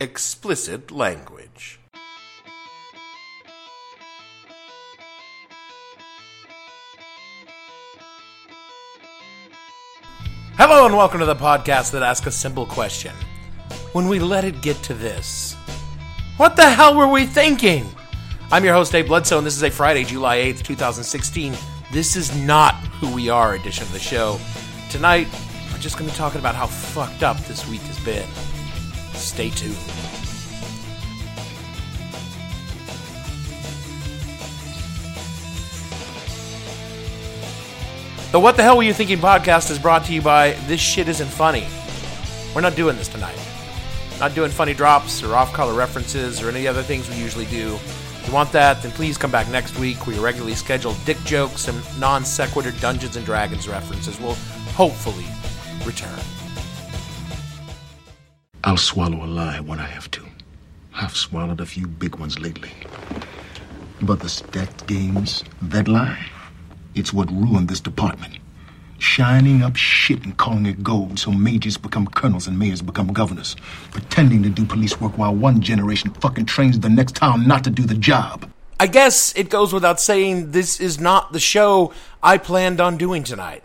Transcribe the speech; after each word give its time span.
explicit 0.00 0.90
language. 0.90 1.78
Hello 10.56 10.86
and 10.86 10.96
welcome 10.96 11.20
to 11.20 11.26
the 11.26 11.36
podcast 11.36 11.92
that 11.92 12.02
asks 12.02 12.26
a 12.26 12.32
simple 12.32 12.66
question. 12.66 13.14
When 13.92 14.08
we 14.08 14.18
let 14.18 14.44
it 14.44 14.60
get 14.62 14.82
to 14.82 14.94
this, 14.94 15.54
what 16.38 16.56
the 16.56 16.68
hell 16.68 16.96
were 16.96 17.06
we 17.06 17.24
thinking? 17.24 17.86
I'm 18.50 18.64
your 18.64 18.74
host, 18.74 18.90
Dave 18.90 19.06
Bledsoe, 19.06 19.38
and 19.38 19.46
this 19.46 19.56
is 19.56 19.62
a 19.62 19.70
Friday, 19.70 20.02
July 20.02 20.38
8th, 20.38 20.64
2016. 20.64 21.54
This 21.92 22.16
is 22.16 22.36
not 22.44 22.74
who 22.74 23.14
we 23.14 23.28
are 23.28 23.54
edition 23.54 23.84
of 23.84 23.92
the 23.92 24.00
show. 24.00 24.40
Tonight, 24.90 25.28
we're 25.70 25.78
just 25.78 25.96
going 25.96 26.10
to 26.10 26.14
be 26.14 26.18
talking 26.18 26.40
about 26.40 26.56
how 26.56 26.66
fucked 26.66 27.22
up 27.22 27.38
this 27.44 27.68
week 27.68 27.82
has 27.82 28.04
been. 28.04 28.26
Stay 29.24 29.50
tuned. 29.50 29.74
The 38.32 38.40
What 38.40 38.56
the 38.56 38.62
Hell 38.62 38.76
Were 38.76 38.82
You 38.82 38.92
Thinking 38.92 39.18
podcast 39.18 39.70
is 39.70 39.78
brought 39.78 40.04
to 40.06 40.12
you 40.12 40.20
by 40.20 40.52
This 40.66 40.80
Shit 40.80 41.08
Isn't 41.08 41.28
Funny. 41.28 41.66
We're 42.54 42.60
not 42.60 42.74
doing 42.74 42.96
this 42.96 43.08
tonight. 43.08 43.38
Not 44.20 44.34
doing 44.34 44.50
funny 44.50 44.74
drops 44.74 45.22
or 45.22 45.34
off 45.34 45.52
color 45.52 45.72
references 45.72 46.42
or 46.42 46.48
any 46.48 46.66
other 46.66 46.82
things 46.82 47.08
we 47.08 47.16
usually 47.16 47.46
do. 47.46 47.74
If 47.76 48.24
you 48.26 48.34
want 48.34 48.52
that, 48.52 48.82
then 48.82 48.90
please 48.92 49.16
come 49.16 49.30
back 49.30 49.48
next 49.48 49.78
week 49.78 50.04
your 50.06 50.20
regularly 50.20 50.54
scheduled 50.54 50.96
dick 51.04 51.18
jokes 51.24 51.68
and 51.68 51.80
non 52.00 52.24
sequitur 52.24 52.72
Dungeons 52.80 53.16
and 53.16 53.24
Dragons 53.24 53.68
references 53.68 54.20
will 54.20 54.34
hopefully 54.74 55.26
return. 55.86 56.33
I'll 58.66 58.78
swallow 58.78 59.22
a 59.22 59.26
lie 59.26 59.60
when 59.60 59.78
I 59.78 59.84
have 59.84 60.10
to. 60.12 60.22
I've 60.94 61.14
swallowed 61.14 61.60
a 61.60 61.66
few 61.66 61.86
big 61.86 62.16
ones 62.16 62.38
lately. 62.38 62.70
But 64.00 64.20
the 64.20 64.28
stacked 64.30 64.86
games, 64.86 65.44
that 65.60 65.86
lie, 65.86 66.24
it's 66.94 67.12
what 67.12 67.30
ruined 67.30 67.68
this 67.68 67.80
department. 67.80 68.38
Shining 68.96 69.62
up 69.62 69.76
shit 69.76 70.24
and 70.24 70.34
calling 70.38 70.64
it 70.64 70.82
gold 70.82 71.18
so 71.18 71.30
majors 71.30 71.76
become 71.76 72.06
colonels 72.06 72.46
and 72.46 72.58
mayors 72.58 72.80
become 72.80 73.12
governors. 73.12 73.54
Pretending 73.90 74.42
to 74.44 74.48
do 74.48 74.64
police 74.64 74.98
work 74.98 75.18
while 75.18 75.34
one 75.34 75.60
generation 75.60 76.10
fucking 76.14 76.46
trains 76.46 76.80
the 76.80 76.88
next 76.88 77.16
town 77.16 77.46
not 77.46 77.64
to 77.64 77.70
do 77.70 77.82
the 77.82 77.94
job. 77.94 78.50
I 78.80 78.86
guess 78.86 79.36
it 79.36 79.50
goes 79.50 79.74
without 79.74 80.00
saying 80.00 80.52
this 80.52 80.80
is 80.80 80.98
not 80.98 81.34
the 81.34 81.38
show 81.38 81.92
I 82.22 82.38
planned 82.38 82.80
on 82.80 82.96
doing 82.96 83.24
tonight. 83.24 83.62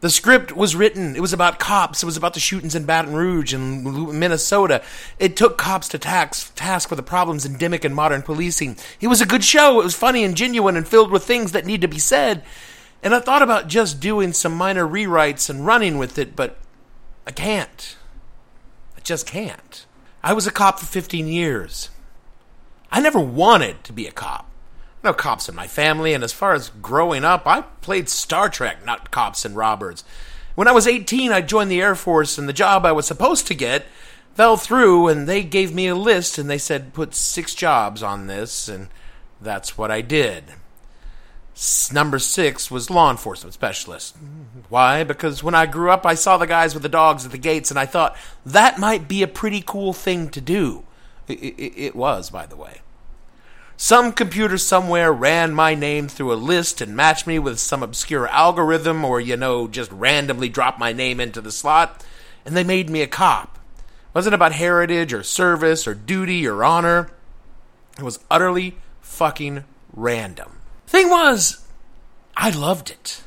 The 0.00 0.10
script 0.10 0.54
was 0.54 0.76
written. 0.76 1.16
It 1.16 1.20
was 1.20 1.32
about 1.32 1.58
cops. 1.58 2.02
It 2.02 2.06
was 2.06 2.16
about 2.16 2.34
the 2.34 2.40
shootings 2.40 2.76
in 2.76 2.84
Baton 2.84 3.14
Rouge 3.14 3.52
and 3.52 3.82
Minnesota. 4.16 4.82
It 5.18 5.36
took 5.36 5.58
cops 5.58 5.88
to 5.88 5.98
tax, 5.98 6.52
task 6.54 6.88
for 6.88 6.94
the 6.94 7.02
problems 7.02 7.44
endemic 7.44 7.84
in 7.84 7.92
modern 7.92 8.22
policing. 8.22 8.76
It 9.00 9.08
was 9.08 9.20
a 9.20 9.26
good 9.26 9.42
show. 9.42 9.80
It 9.80 9.84
was 9.84 9.96
funny 9.96 10.22
and 10.22 10.36
genuine 10.36 10.76
and 10.76 10.86
filled 10.86 11.10
with 11.10 11.24
things 11.24 11.50
that 11.50 11.66
need 11.66 11.80
to 11.80 11.88
be 11.88 11.98
said. 11.98 12.44
And 13.02 13.12
I 13.12 13.18
thought 13.18 13.42
about 13.42 13.66
just 13.66 13.98
doing 13.98 14.32
some 14.32 14.54
minor 14.54 14.86
rewrites 14.86 15.50
and 15.50 15.66
running 15.66 15.98
with 15.98 16.16
it, 16.16 16.36
but 16.36 16.58
I 17.26 17.32
can't. 17.32 17.96
I 18.96 19.00
just 19.00 19.26
can't. 19.26 19.84
I 20.22 20.32
was 20.32 20.46
a 20.46 20.52
cop 20.52 20.78
for 20.78 20.86
15 20.86 21.26
years. 21.26 21.90
I 22.90 23.00
never 23.00 23.20
wanted 23.20 23.82
to 23.84 23.92
be 23.92 24.06
a 24.06 24.12
cop. 24.12 24.47
No 25.08 25.14
cops 25.14 25.48
in 25.48 25.54
my 25.54 25.66
family, 25.66 26.12
and 26.12 26.22
as 26.22 26.34
far 26.34 26.52
as 26.52 26.68
growing 26.82 27.24
up, 27.24 27.46
I 27.46 27.62
played 27.62 28.10
Star 28.10 28.50
Trek, 28.50 28.84
not 28.84 29.10
cops 29.10 29.46
and 29.46 29.56
robbers. 29.56 30.04
When 30.54 30.68
I 30.68 30.72
was 30.72 30.86
18, 30.86 31.32
I 31.32 31.40
joined 31.40 31.70
the 31.70 31.80
Air 31.80 31.94
Force, 31.94 32.36
and 32.36 32.46
the 32.46 32.52
job 32.52 32.84
I 32.84 32.92
was 32.92 33.06
supposed 33.06 33.46
to 33.46 33.54
get 33.54 33.86
fell 34.34 34.58
through, 34.58 35.08
and 35.08 35.26
they 35.26 35.42
gave 35.44 35.74
me 35.74 35.86
a 35.86 35.94
list, 35.94 36.36
and 36.36 36.50
they 36.50 36.58
said, 36.58 36.92
put 36.92 37.14
six 37.14 37.54
jobs 37.54 38.02
on 38.02 38.26
this, 38.26 38.68
and 38.68 38.88
that's 39.40 39.78
what 39.78 39.90
I 39.90 40.02
did. 40.02 40.44
Number 41.90 42.18
six 42.18 42.70
was 42.70 42.90
law 42.90 43.10
enforcement 43.10 43.54
specialist. 43.54 44.14
Why? 44.68 45.04
Because 45.04 45.42
when 45.42 45.54
I 45.54 45.64
grew 45.64 45.90
up, 45.90 46.04
I 46.04 46.16
saw 46.16 46.36
the 46.36 46.46
guys 46.46 46.74
with 46.74 46.82
the 46.82 46.90
dogs 46.90 47.24
at 47.24 47.32
the 47.32 47.38
gates, 47.38 47.70
and 47.70 47.80
I 47.80 47.86
thought 47.86 48.14
that 48.44 48.78
might 48.78 49.08
be 49.08 49.22
a 49.22 49.26
pretty 49.26 49.62
cool 49.64 49.94
thing 49.94 50.28
to 50.28 50.42
do. 50.42 50.84
It, 51.28 51.38
it, 51.38 51.72
it 51.78 51.96
was, 51.96 52.28
by 52.28 52.44
the 52.44 52.56
way. 52.56 52.82
Some 53.80 54.10
computer 54.10 54.58
somewhere 54.58 55.12
ran 55.12 55.54
my 55.54 55.76
name 55.76 56.08
through 56.08 56.32
a 56.32 56.34
list 56.34 56.80
and 56.80 56.96
matched 56.96 57.28
me 57.28 57.38
with 57.38 57.60
some 57.60 57.80
obscure 57.80 58.26
algorithm, 58.26 59.04
or, 59.04 59.20
you 59.20 59.36
know, 59.36 59.68
just 59.68 59.92
randomly 59.92 60.48
dropped 60.48 60.80
my 60.80 60.92
name 60.92 61.20
into 61.20 61.40
the 61.40 61.52
slot, 61.52 62.04
and 62.44 62.56
they 62.56 62.64
made 62.64 62.90
me 62.90 63.02
a 63.02 63.06
cop. 63.06 63.56
It 63.76 64.14
wasn't 64.16 64.34
about 64.34 64.50
heritage 64.50 65.12
or 65.12 65.22
service 65.22 65.86
or 65.86 65.94
duty 65.94 66.44
or 66.44 66.64
honor. 66.64 67.12
It 67.96 68.02
was 68.02 68.18
utterly 68.28 68.78
fucking 69.00 69.62
random. 69.92 70.58
Thing 70.88 71.08
was, 71.08 71.64
I 72.36 72.50
loved 72.50 72.90
it. 72.90 73.22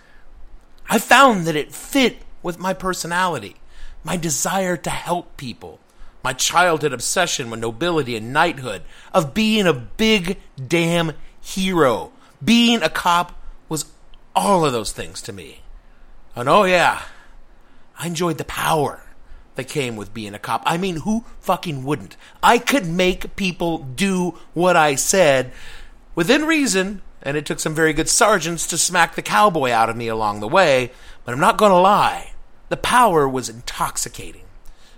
I 0.89 0.99
found 0.99 1.47
that 1.47 1.55
it 1.55 1.71
fit 1.71 2.17
with 2.43 2.59
my 2.59 2.73
personality, 2.73 3.55
my 4.03 4.17
desire 4.17 4.75
to 4.75 4.89
help 4.89 5.37
people, 5.37 5.79
my 6.23 6.33
childhood 6.33 6.93
obsession 6.93 7.49
with 7.49 7.59
nobility 7.59 8.15
and 8.15 8.33
knighthood, 8.33 8.83
of 9.13 9.33
being 9.33 9.65
a 9.65 9.73
big 9.73 10.37
damn 10.67 11.13
hero. 11.39 12.11
Being 12.43 12.81
a 12.83 12.89
cop 12.89 13.39
was 13.69 13.85
all 14.35 14.65
of 14.65 14.73
those 14.73 14.91
things 14.91 15.21
to 15.23 15.33
me. 15.33 15.61
And 16.35 16.47
oh, 16.47 16.63
yeah, 16.63 17.03
I 17.99 18.07
enjoyed 18.07 18.37
the 18.37 18.45
power 18.45 19.03
that 19.55 19.67
came 19.67 19.95
with 19.95 20.13
being 20.13 20.33
a 20.33 20.39
cop. 20.39 20.63
I 20.65 20.77
mean, 20.77 20.97
who 20.97 21.25
fucking 21.39 21.83
wouldn't? 21.83 22.15
I 22.41 22.57
could 22.57 22.87
make 22.87 23.35
people 23.35 23.79
do 23.79 24.37
what 24.53 24.77
I 24.77 24.95
said 24.95 25.51
within 26.15 26.45
reason, 26.45 27.01
and 27.21 27.37
it 27.37 27.45
took 27.45 27.59
some 27.59 27.75
very 27.75 27.93
good 27.93 28.09
sergeants 28.09 28.65
to 28.67 28.77
smack 28.77 29.15
the 29.15 29.21
cowboy 29.21 29.71
out 29.71 29.89
of 29.89 29.97
me 29.97 30.07
along 30.07 30.39
the 30.39 30.47
way, 30.47 30.91
but 31.25 31.33
I'm 31.33 31.39
not 31.39 31.57
to 31.71 31.77
lie. 31.77 32.33
The 32.69 32.77
power 32.77 33.27
was 33.27 33.49
intoxicating. 33.49 34.40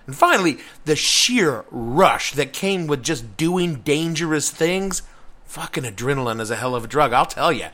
And 0.06 0.16
finally, 0.16 0.59
the 0.86 0.96
sheer 0.96 1.66
rush 1.72 2.34
that 2.34 2.53
came 2.53 2.88
with 2.88 3.03
just 3.03 3.38
doing 3.38 3.75
dangerous 3.75 4.50
things. 4.50 5.02
Fucking 5.46 5.84
adrenaline 5.84 6.41
is 6.41 6.52
a 6.52 6.56
hell 6.56 6.75
of 6.75 6.86
a 6.86 6.88
drug, 6.88 7.14
I'll 7.14 7.25
tell 7.25 7.52
you. 7.52 7.68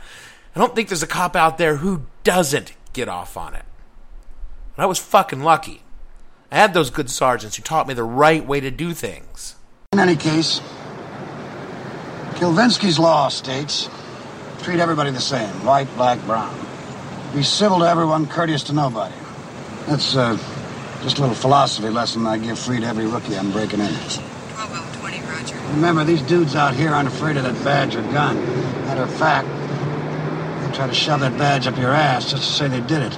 I 0.56 0.59
don't 0.59 0.75
think 0.75 0.89
there's 0.89 1.03
a 1.03 1.07
cop 1.07 1.35
out 1.35 1.57
there 1.57 1.78
who 1.78 2.06
doesn't 2.23 2.73
get 2.94 3.09
off 3.09 3.38
on 3.38 3.56
it. 3.56 3.66
But 4.75 4.84
I 4.84 4.85
was 4.85 5.00
fucking 5.00 5.41
lucky. 5.41 5.84
I 6.51 6.57
had 6.57 6.73
those 6.73 6.89
good 6.89 7.09
sergeants 7.09 7.56
who 7.56 7.63
taught 7.63 7.88
me 7.88 7.94
the 7.94 8.03
right 8.03 8.45
way 8.45 8.59
to 8.59 8.72
do 8.72 8.94
things. 8.94 9.56
In 9.94 10.00
any 10.00 10.16
case, 10.16 10.62
Kilvinsky's 12.35 12.97
law 13.00 13.29
states 13.29 13.89
treat 14.62 14.79
everybody 14.79 15.12
the 15.12 15.22
same 15.22 15.50
white, 15.66 15.88
black, 15.95 16.23
brown. 16.25 16.56
Be 17.34 17.44
civil 17.44 17.79
to 17.79 17.85
everyone, 17.85 18.25
courteous 18.25 18.63
to 18.63 18.73
nobody. 18.73 19.16
That's 19.88 20.16
uh, 20.16 20.38
just 21.02 21.18
a 21.18 21.22
little 21.22 21.36
philosophy 21.36 21.90
lesson 21.90 22.28
I 22.28 22.38
give 22.38 22.60
free 22.60 22.80
to 22.80 22.86
every 22.86 23.06
rookie 23.06 23.38
I'm 23.38 23.52
breaking 23.52 23.80
in. 23.80 23.94
1220, 23.94 25.22
Roger. 25.31 25.56
Remember, 25.75 26.04
these 26.04 26.22
dudes 26.24 26.56
out 26.56 26.74
here 26.74 26.90
aren't 26.90 27.07
afraid 27.07 27.38
of 27.38 27.44
that 27.44 27.63
badge 27.63 27.96
or 27.96 28.01
gun. 28.12 28.36
Matter 28.86 29.04
of 29.04 29.13
fact, 29.13 29.48
they 29.48 30.75
try 30.75 30.88
to 30.88 30.94
shove 30.94 31.22
that 31.22 31.38
badge 31.38 31.68
up 31.68 31.78
your 31.78 31.92
ass 31.92 32.31
just 32.31 32.44
to 32.44 32.50
say 32.50 32.68
they 32.68 32.81
did 32.81 33.01
it. 33.01 33.18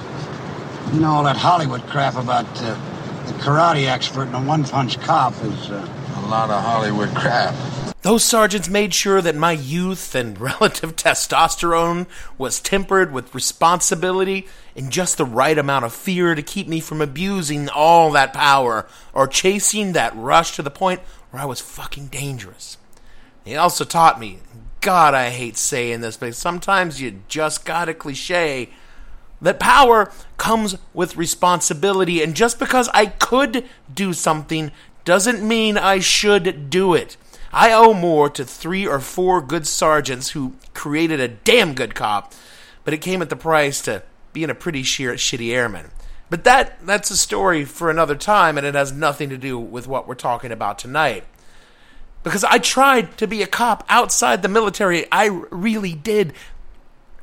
You 0.92 1.00
know, 1.00 1.10
all 1.10 1.24
that 1.24 1.36
Hollywood 1.36 1.82
crap 1.88 2.16
about 2.16 2.46
uh, 2.62 2.74
the 3.26 3.32
karate 3.34 3.86
expert 3.86 4.24
and 4.24 4.36
a 4.36 4.40
one-punch 4.40 5.00
cop 5.00 5.32
is 5.42 5.70
uh, 5.70 5.88
A 6.16 6.26
lot 6.28 6.50
of 6.50 6.62
Hollywood 6.62 7.08
crap. 7.14 7.54
Those 8.02 8.24
sergeants 8.24 8.68
made 8.68 8.92
sure 8.92 9.22
that 9.22 9.36
my 9.36 9.52
youth 9.52 10.16
and 10.16 10.38
relative 10.40 10.96
testosterone 10.96 12.06
was 12.36 12.60
tempered 12.60 13.12
with 13.12 13.34
responsibility 13.34 14.46
and 14.76 14.90
just 14.90 15.16
the 15.16 15.24
right 15.24 15.56
amount 15.56 15.84
of 15.84 15.94
fear 15.94 16.34
to 16.34 16.42
keep 16.42 16.66
me 16.66 16.80
from 16.80 17.00
abusing 17.00 17.68
all 17.68 18.10
that 18.10 18.32
power 18.32 18.86
or 19.14 19.28
chasing 19.28 19.92
that 19.92 20.16
rush 20.16 20.56
to 20.56 20.62
the 20.62 20.70
point 20.70 21.00
where 21.30 21.42
I 21.42 21.46
was 21.46 21.60
fucking 21.60 22.08
dangerous. 22.08 22.76
They 23.44 23.54
also 23.54 23.84
taught 23.84 24.18
me, 24.18 24.40
God, 24.80 25.14
I 25.14 25.30
hate 25.30 25.56
saying 25.56 26.00
this, 26.00 26.16
but 26.16 26.34
sometimes 26.34 27.00
you 27.00 27.20
just 27.28 27.64
got 27.64 27.88
a 27.88 27.94
cliche 27.94 28.70
that 29.40 29.60
power 29.60 30.10
comes 30.36 30.76
with 30.94 31.16
responsibility, 31.16 32.22
and 32.22 32.34
just 32.34 32.58
because 32.58 32.88
I 32.94 33.06
could 33.06 33.64
do 33.92 34.12
something 34.12 34.70
doesn't 35.04 35.46
mean 35.46 35.76
I 35.76 35.98
should 35.98 36.70
do 36.70 36.94
it. 36.94 37.16
I 37.52 37.72
owe 37.72 37.92
more 37.92 38.30
to 38.30 38.44
three 38.44 38.86
or 38.86 38.98
four 38.98 39.42
good 39.42 39.66
sergeants 39.66 40.30
who 40.30 40.54
created 40.72 41.20
a 41.20 41.28
damn 41.28 41.74
good 41.74 41.94
cop, 41.94 42.32
but 42.84 42.94
it 42.94 42.98
came 42.98 43.20
at 43.20 43.28
the 43.28 43.36
price 43.36 43.82
to 43.82 44.02
being 44.32 44.50
a 44.50 44.54
pretty 44.54 44.82
sheer, 44.82 45.12
shitty 45.14 45.52
airman. 45.54 45.90
But 46.30 46.44
that 46.44 46.86
that's 46.86 47.10
a 47.10 47.16
story 47.16 47.66
for 47.66 47.90
another 47.90 48.14
time, 48.14 48.56
and 48.56 48.66
it 48.66 48.74
has 48.74 48.90
nothing 48.90 49.28
to 49.28 49.36
do 49.36 49.58
with 49.58 49.86
what 49.86 50.08
we're 50.08 50.14
talking 50.14 50.50
about 50.50 50.78
tonight. 50.78 51.24
Because 52.22 52.42
I 52.44 52.56
tried 52.58 53.18
to 53.18 53.26
be 53.26 53.42
a 53.42 53.46
cop 53.46 53.84
outside 53.88 54.40
the 54.40 54.48
military, 54.48 55.06
I 55.12 55.26
really 55.50 55.94
did. 55.94 56.32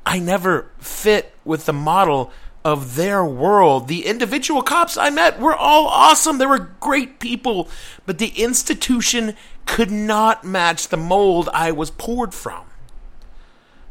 I 0.05 0.19
never 0.19 0.69
fit 0.77 1.33
with 1.43 1.65
the 1.65 1.73
model 1.73 2.31
of 2.69 2.95
their 2.95 3.25
world. 3.25 3.87
The 3.87 4.05
individual 4.05 4.61
cops 4.61 4.95
I 4.97 5.09
met 5.09 5.39
were 5.39 5.55
all 5.55 5.87
awesome. 5.87 6.37
They 6.37 6.45
were 6.45 6.69
great 6.79 7.19
people, 7.19 7.67
but 8.05 8.19
the 8.19 8.29
institution 8.29 9.35
could 9.65 9.91
not 9.91 10.43
match 10.43 10.87
the 10.87 10.97
mold 10.97 11.49
I 11.53 11.71
was 11.71 11.91
poured 11.91 12.33
from. 12.33 12.65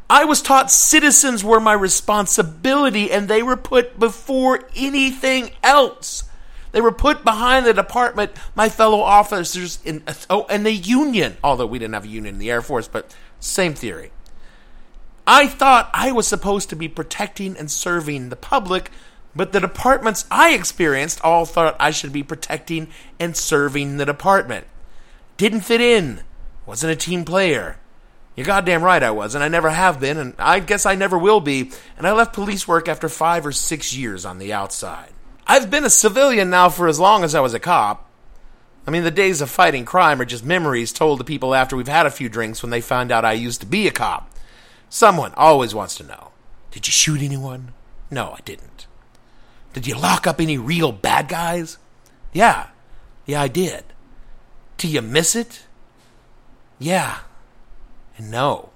I 0.09 0.25
was 0.25 0.41
taught 0.41 0.71
citizens 0.71 1.43
were 1.43 1.59
my 1.59 1.73
responsibility 1.73 3.11
and 3.11 3.27
they 3.27 3.43
were 3.43 3.57
put 3.57 3.99
before 3.99 4.63
anything 4.75 5.51
else. 5.61 6.23
They 6.71 6.81
were 6.81 6.91
put 6.91 7.23
behind 7.23 7.65
the 7.65 7.73
department, 7.73 8.31
my 8.55 8.69
fellow 8.69 9.01
officers 9.01 9.79
in 9.83 10.03
oh, 10.29 10.45
and 10.49 10.65
the 10.65 10.71
union, 10.71 11.37
although 11.43 11.65
we 11.65 11.79
didn't 11.79 11.93
have 11.93 12.05
a 12.05 12.09
union 12.09 12.35
in 12.35 12.39
the 12.39 12.49
Air 12.49 12.61
Force, 12.61 12.87
but 12.87 13.15
same 13.39 13.73
theory. 13.73 14.11
I 15.31 15.45
thought 15.45 15.91
I 15.93 16.11
was 16.11 16.25
supposed 16.25 16.69
to 16.69 16.75
be 16.75 16.87
protecting 16.87 17.55
and 17.55 17.69
serving 17.69 18.29
the 18.29 18.35
public, 18.35 18.89
but 19.35 19.51
the 19.51 19.59
departments 19.59 20.25
I 20.31 20.55
experienced 20.55 21.21
all 21.23 21.45
thought 21.45 21.75
I 21.79 21.91
should 21.91 22.11
be 22.11 22.23
protecting 22.23 22.87
and 23.19 23.37
serving 23.37 23.97
the 23.97 24.07
department. 24.07 24.65
Didn't 25.37 25.61
fit 25.61 25.81
in. 25.81 26.21
Wasn't 26.65 26.91
a 26.91 26.95
team 26.95 27.25
player. 27.25 27.77
You're 28.35 28.47
goddamn 28.47 28.81
right 28.81 29.03
I 29.03 29.11
was, 29.11 29.35
and 29.35 29.43
I 29.43 29.49
never 29.49 29.69
have 29.69 29.99
been, 29.99 30.17
and 30.17 30.33
I 30.39 30.61
guess 30.61 30.87
I 30.87 30.95
never 30.95 31.15
will 31.15 31.41
be, 31.41 31.73
and 31.95 32.07
I 32.07 32.11
left 32.13 32.33
police 32.33 32.67
work 32.67 32.87
after 32.87 33.07
five 33.07 33.45
or 33.45 33.51
six 33.51 33.95
years 33.95 34.25
on 34.25 34.39
the 34.39 34.51
outside. 34.51 35.11
I've 35.45 35.69
been 35.69 35.85
a 35.85 35.91
civilian 35.91 36.49
now 36.49 36.69
for 36.69 36.87
as 36.87 36.99
long 36.99 37.23
as 37.23 37.35
I 37.35 37.41
was 37.41 37.53
a 37.53 37.59
cop. 37.59 38.09
I 38.87 38.89
mean, 38.89 39.03
the 39.03 39.11
days 39.11 39.41
of 39.41 39.51
fighting 39.51 39.85
crime 39.85 40.19
are 40.21 40.25
just 40.25 40.43
memories 40.43 40.91
told 40.91 41.19
to 41.19 41.23
people 41.23 41.53
after 41.53 41.77
we've 41.77 41.87
had 41.87 42.07
a 42.07 42.11
few 42.11 42.29
drinks 42.29 42.63
when 42.63 42.71
they 42.71 42.81
found 42.81 43.11
out 43.11 43.25
I 43.25 43.33
used 43.33 43.61
to 43.61 43.67
be 43.67 43.87
a 43.87 43.91
cop. 43.91 44.28
Someone 44.89 45.33
always 45.35 45.75
wants 45.75 45.95
to 45.95 46.03
know 46.03 46.31
Did 46.71 46.87
you 46.87 46.91
shoot 46.91 47.21
anyone? 47.21 47.73
No, 48.11 48.31
I 48.31 48.39
didn't. 48.43 48.87
Did 49.73 49.85
you 49.85 49.95
lock 49.95 50.25
up 50.25 50.41
any 50.41 50.57
real 50.57 50.91
bad 50.91 51.27
guys? 51.27 51.77
Yeah. 52.33 52.67
Yeah, 53.25 53.41
I 53.41 53.47
did. 53.47 53.83
Do 54.77 54.87
you 54.87 55.01
miss 55.01 55.35
it? 55.35 55.63
Yeah. 56.79 57.19
And 58.17 58.31
no. 58.31 58.69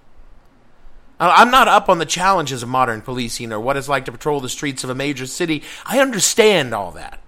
I'm 1.19 1.51
not 1.51 1.68
up 1.68 1.89
on 1.89 2.00
the 2.00 2.06
challenges 2.06 2.63
of 2.63 2.69
modern 2.69 3.01
policing 3.01 3.51
or 3.51 3.60
what 3.60 3.77
it's 3.77 3.88
like 3.88 4.06
to 4.06 4.12
patrol 4.12 4.39
the 4.39 4.50
streets 4.50 4.83
of 4.83 4.89
a 4.89 4.95
major 4.95 5.25
city. 5.25 5.63
I 5.86 6.00
understand 6.00 6.74
all 6.74 6.92
that. 6.92 7.19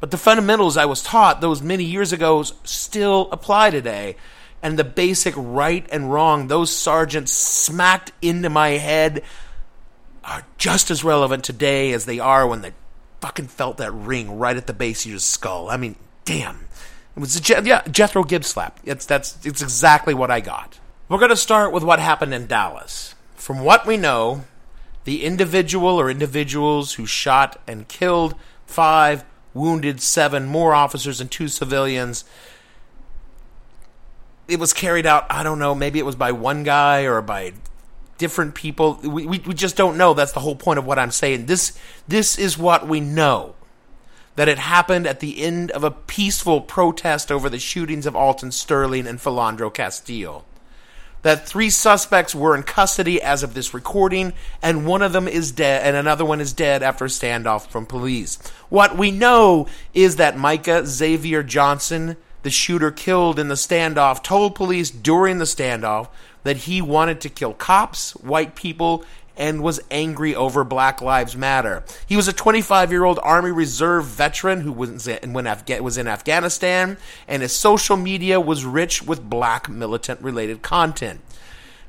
But 0.00 0.10
the 0.10 0.18
fundamentals 0.18 0.76
I 0.76 0.84
was 0.84 1.02
taught 1.02 1.40
those 1.40 1.62
many 1.62 1.84
years 1.84 2.12
ago 2.12 2.42
still 2.42 3.28
apply 3.30 3.70
today 3.70 4.16
and 4.64 4.78
the 4.78 4.84
basic 4.84 5.34
right 5.36 5.86
and 5.92 6.10
wrong 6.10 6.48
those 6.48 6.74
sergeants 6.74 7.30
smacked 7.30 8.10
into 8.22 8.48
my 8.48 8.70
head 8.70 9.22
are 10.24 10.46
just 10.56 10.90
as 10.90 11.04
relevant 11.04 11.44
today 11.44 11.92
as 11.92 12.06
they 12.06 12.18
are 12.18 12.48
when 12.48 12.62
they 12.62 12.72
fucking 13.20 13.46
felt 13.46 13.76
that 13.76 13.92
ring 13.92 14.38
right 14.38 14.56
at 14.56 14.66
the 14.66 14.72
base 14.72 15.04
of 15.04 15.10
your 15.10 15.20
skull. 15.20 15.68
I 15.70 15.76
mean, 15.76 15.96
damn. 16.24 16.66
It 17.14 17.20
was 17.20 17.36
a 17.36 17.42
Je- 17.42 17.60
yeah, 17.62 17.82
Jethro 17.90 18.24
Gibbs 18.24 18.48
slap. 18.48 18.80
It's 18.84 19.04
that's 19.06 19.38
it's 19.44 19.62
exactly 19.62 20.14
what 20.14 20.30
I 20.30 20.40
got. 20.40 20.80
We're 21.08 21.18
going 21.18 21.28
to 21.28 21.36
start 21.36 21.70
with 21.70 21.84
what 21.84 22.00
happened 22.00 22.32
in 22.32 22.46
Dallas. 22.46 23.14
From 23.36 23.60
what 23.60 23.86
we 23.86 23.98
know, 23.98 24.44
the 25.04 25.24
individual 25.24 26.00
or 26.00 26.10
individuals 26.10 26.94
who 26.94 27.04
shot 27.04 27.60
and 27.66 27.86
killed 27.86 28.34
five, 28.64 29.24
wounded 29.52 30.00
seven 30.00 30.46
more 30.46 30.74
officers 30.74 31.20
and 31.20 31.30
two 31.30 31.48
civilians 31.48 32.24
it 34.48 34.58
was 34.58 34.72
carried 34.72 35.06
out. 35.06 35.26
I 35.30 35.42
don't 35.42 35.58
know. 35.58 35.74
Maybe 35.74 35.98
it 35.98 36.06
was 36.06 36.16
by 36.16 36.32
one 36.32 36.62
guy 36.62 37.02
or 37.02 37.22
by 37.22 37.54
different 38.18 38.54
people. 38.54 38.98
We, 39.02 39.26
we, 39.26 39.38
we 39.40 39.54
just 39.54 39.76
don't 39.76 39.96
know. 39.96 40.14
That's 40.14 40.32
the 40.32 40.40
whole 40.40 40.56
point 40.56 40.78
of 40.78 40.86
what 40.86 40.98
I'm 40.98 41.10
saying. 41.10 41.46
This 41.46 41.78
this 42.06 42.38
is 42.38 42.58
what 42.58 42.86
we 42.86 43.00
know. 43.00 43.54
That 44.36 44.48
it 44.48 44.58
happened 44.58 45.06
at 45.06 45.20
the 45.20 45.42
end 45.42 45.70
of 45.70 45.84
a 45.84 45.92
peaceful 45.92 46.60
protest 46.60 47.30
over 47.30 47.48
the 47.48 47.58
shootings 47.58 48.04
of 48.04 48.16
Alton 48.16 48.50
Sterling 48.50 49.06
and 49.06 49.20
Philando 49.20 49.72
Castile. 49.72 50.44
That 51.22 51.48
three 51.48 51.70
suspects 51.70 52.34
were 52.34 52.54
in 52.54 52.64
custody 52.64 53.22
as 53.22 53.42
of 53.42 53.54
this 53.54 53.72
recording, 53.72 54.34
and 54.60 54.86
one 54.86 55.00
of 55.00 55.12
them 55.12 55.26
is 55.26 55.52
dead, 55.52 55.86
and 55.86 55.96
another 55.96 56.24
one 56.24 56.40
is 56.40 56.52
dead 56.52 56.82
after 56.82 57.06
a 57.06 57.08
standoff 57.08 57.68
from 57.68 57.86
police. 57.86 58.38
What 58.68 58.98
we 58.98 59.10
know 59.10 59.66
is 59.94 60.16
that 60.16 60.36
Micah 60.36 60.84
Xavier 60.84 61.42
Johnson 61.42 62.18
the 62.44 62.50
shooter 62.50 62.92
killed 62.92 63.38
in 63.38 63.48
the 63.48 63.54
standoff, 63.54 64.22
told 64.22 64.54
police 64.54 64.90
during 64.90 65.38
the 65.38 65.44
standoff 65.44 66.08
that 66.44 66.58
he 66.58 66.80
wanted 66.80 67.20
to 67.22 67.28
kill 67.28 67.54
cops, 67.54 68.12
white 68.16 68.54
people, 68.54 69.02
and 69.36 69.62
was 69.62 69.80
angry 69.90 70.34
over 70.34 70.62
Black 70.62 71.02
Lives 71.02 71.34
Matter. 71.34 71.82
He 72.06 72.16
was 72.16 72.28
a 72.28 72.32
25 72.32 72.92
year 72.92 73.04
old 73.04 73.18
Army 73.22 73.50
Reserve 73.50 74.04
veteran 74.04 74.60
who 74.60 74.72
was 74.72 75.08
in 75.08 76.06
Afghanistan, 76.06 76.96
and 77.26 77.42
his 77.42 77.52
social 77.52 77.96
media 77.96 78.38
was 78.40 78.64
rich 78.64 79.02
with 79.02 79.28
black 79.28 79.68
militant 79.68 80.20
related 80.20 80.62
content. 80.62 81.20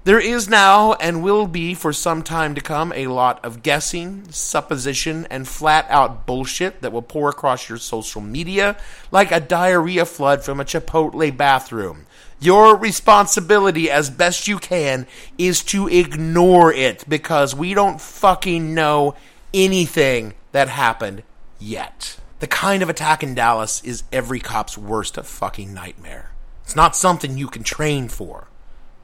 There 0.06 0.20
is 0.20 0.48
now 0.48 0.94
and 0.94 1.24
will 1.24 1.48
be 1.48 1.74
for 1.74 1.92
some 1.92 2.22
time 2.22 2.54
to 2.54 2.62
come 2.62 2.94
a 2.94 3.08
lot 3.08 3.44
of 3.44 3.64
guessing, 3.64 4.30
supposition, 4.30 5.26
and 5.32 5.48
flat 5.48 5.88
out 5.90 6.28
bullshit 6.28 6.82
that 6.82 6.92
will 6.92 7.02
pour 7.02 7.28
across 7.30 7.68
your 7.68 7.80
social 7.80 8.22
media 8.22 8.78
like 9.10 9.32
a 9.32 9.40
diarrhea 9.40 10.06
flood 10.06 10.44
from 10.44 10.60
a 10.60 10.64
Chipotle 10.64 11.36
bathroom. 11.36 12.06
Your 12.40 12.78
responsibility, 12.78 13.90
as 13.90 14.12
best 14.12 14.48
you 14.48 14.60
can, 14.60 15.08
is 15.40 15.64
to 15.64 15.88
ignore 15.88 16.72
it 16.72 17.04
because 17.10 17.56
we 17.56 17.74
don't 17.74 18.00
fucking 18.00 18.76
know 18.76 19.16
anything 19.56 20.36
that 20.52 20.70
happened 20.70 21.24
yet. 21.58 22.18
The 22.42 22.48
kind 22.48 22.84
of 22.84 22.90
attack 22.90 23.24
in 23.24 23.34
Dallas 23.34 23.84
is 23.84 24.04
every 24.12 24.40
cop's 24.40 24.78
worst 24.78 25.16
fucking 25.16 25.74
nightmare. 25.74 26.30
It's 26.64 26.76
not 26.76 26.96
something 26.96 27.40
you 27.40 27.48
can 27.48 27.64
train 27.64 28.08
for 28.08 28.50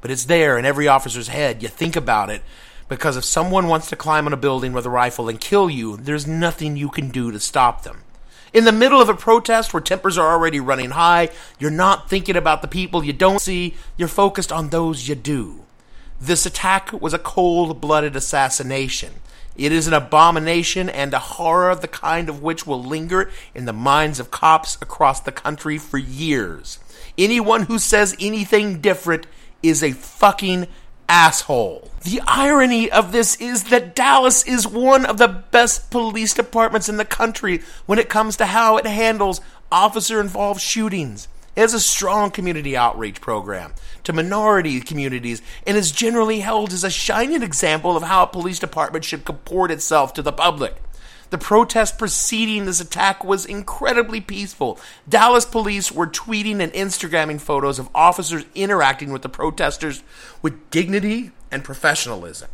but 0.02 0.12
it's 0.12 0.26
there 0.26 0.58
in 0.58 0.66
every 0.66 0.88
officer's 0.88 1.30
head. 1.30 1.64
You 1.64 1.70
think 1.70 1.96
about 1.96 2.30
it 2.30 2.42
because 2.90 3.16
if 3.16 3.24
someone 3.24 3.68
wants 3.68 3.88
to 3.90 3.96
climb 3.96 4.26
on 4.26 4.34
a 4.34 4.38
building 4.38 4.74
with 4.74 4.86
a 4.86 4.90
rifle 4.90 5.30
and 5.30 5.40
kill 5.40 5.70
you, 5.70 5.96
there's 5.96 6.28
nothing 6.28 6.76
you 6.76 6.90
can 6.90 7.10
do 7.10 7.32
to 7.32 7.40
stop 7.40 7.84
them. 7.84 8.04
In 8.54 8.66
the 8.66 8.74
middle 8.74 9.00
of 9.00 9.08
a 9.08 9.14
protest 9.14 9.74
where 9.74 9.80
tempers 9.80 10.18
are 10.18 10.30
already 10.30 10.60
running 10.60 10.90
high, 10.90 11.30
you're 11.58 11.72
not 11.72 12.10
thinking 12.10 12.36
about 12.36 12.62
the 12.62 12.68
people 12.68 13.02
you 13.02 13.14
don't 13.14 13.40
see, 13.40 13.76
you're 13.96 14.10
focused 14.10 14.52
on 14.52 14.70
those 14.70 15.08
you 15.08 15.16
do. 15.16 15.64
This 16.20 16.46
attack 16.46 16.92
was 16.92 17.14
a 17.14 17.20
cold 17.20 17.80
blooded 17.80 18.16
assassination. 18.16 19.14
It 19.56 19.72
is 19.72 19.88
an 19.88 19.94
abomination 19.94 20.90
and 20.90 21.14
a 21.14 21.20
horror 21.20 21.74
the 21.76 21.88
kind 21.88 22.28
of 22.28 22.42
which 22.42 22.68
will 22.68 22.84
linger 22.84 23.32
in 23.56 23.66
the 23.66 23.74
minds 23.74 24.20
of 24.20 24.32
cops 24.32 24.78
across 24.82 25.22
the 25.22 25.32
country 25.32 25.78
for 25.78 25.98
years. 25.98 26.80
Anyone 27.18 27.64
who 27.64 27.80
says 27.80 28.16
anything 28.20 28.82
different 28.82 29.28
is 29.64 29.84
a 29.84 29.92
fucking 29.92 30.68
asshole. 31.08 31.92
The 32.04 32.22
irony 32.26 32.90
of 32.90 33.12
this 33.12 33.36
is 33.36 33.66
that 33.66 33.96
Dallas 33.96 34.44
is 34.44 34.66
one 34.66 35.06
of 35.06 35.18
the 35.18 35.28
best 35.28 35.92
police 35.92 36.34
departments 36.34 36.88
in 36.88 36.98
the 36.98 37.06
country 37.06 37.62
when 37.86 38.00
it 38.00 38.10
comes 38.10 38.38
to 38.38 38.46
how 38.46 38.78
it 38.78 38.86
handles 38.86 39.42
officer 39.72 40.22
involved 40.22 40.62
shootings. 40.62 41.28
It 41.56 41.62
has 41.62 41.74
a 41.74 41.82
strong 41.82 42.32
community 42.32 42.78
outreach 42.78 43.20
program 43.20 43.74
to 44.06 44.14
minority 44.14 44.80
communities 44.80 45.42
and 45.68 45.76
is 45.76 45.92
generally 45.92 46.40
held 46.40 46.72
as 46.72 46.86
a 46.86 46.90
shining 46.90 47.44
example 47.44 47.98
of 47.98 48.04
how 48.04 48.24
a 48.24 48.28
police 48.28 48.58
department 48.58 49.04
should 49.04 49.26
comport 49.26 49.70
itself 49.70 50.14
to 50.14 50.22
the 50.22 50.32
public. 50.32 50.76
The 51.32 51.38
protest 51.38 51.98
preceding 51.98 52.66
this 52.66 52.82
attack 52.82 53.24
was 53.24 53.46
incredibly 53.46 54.20
peaceful. 54.20 54.78
Dallas 55.08 55.46
police 55.46 55.90
were 55.90 56.08
tweeting 56.08 56.60
and 56.60 56.74
Instagramming 56.74 57.40
photos 57.40 57.80
of 57.80 57.90
officers 57.96 58.44
interacting 58.54 59.14
with 59.14 59.22
the 59.22 59.30
protesters 59.30 60.04
with 60.42 60.70
dignity 60.72 61.32
and 61.50 61.64
professionalism. 61.64 62.50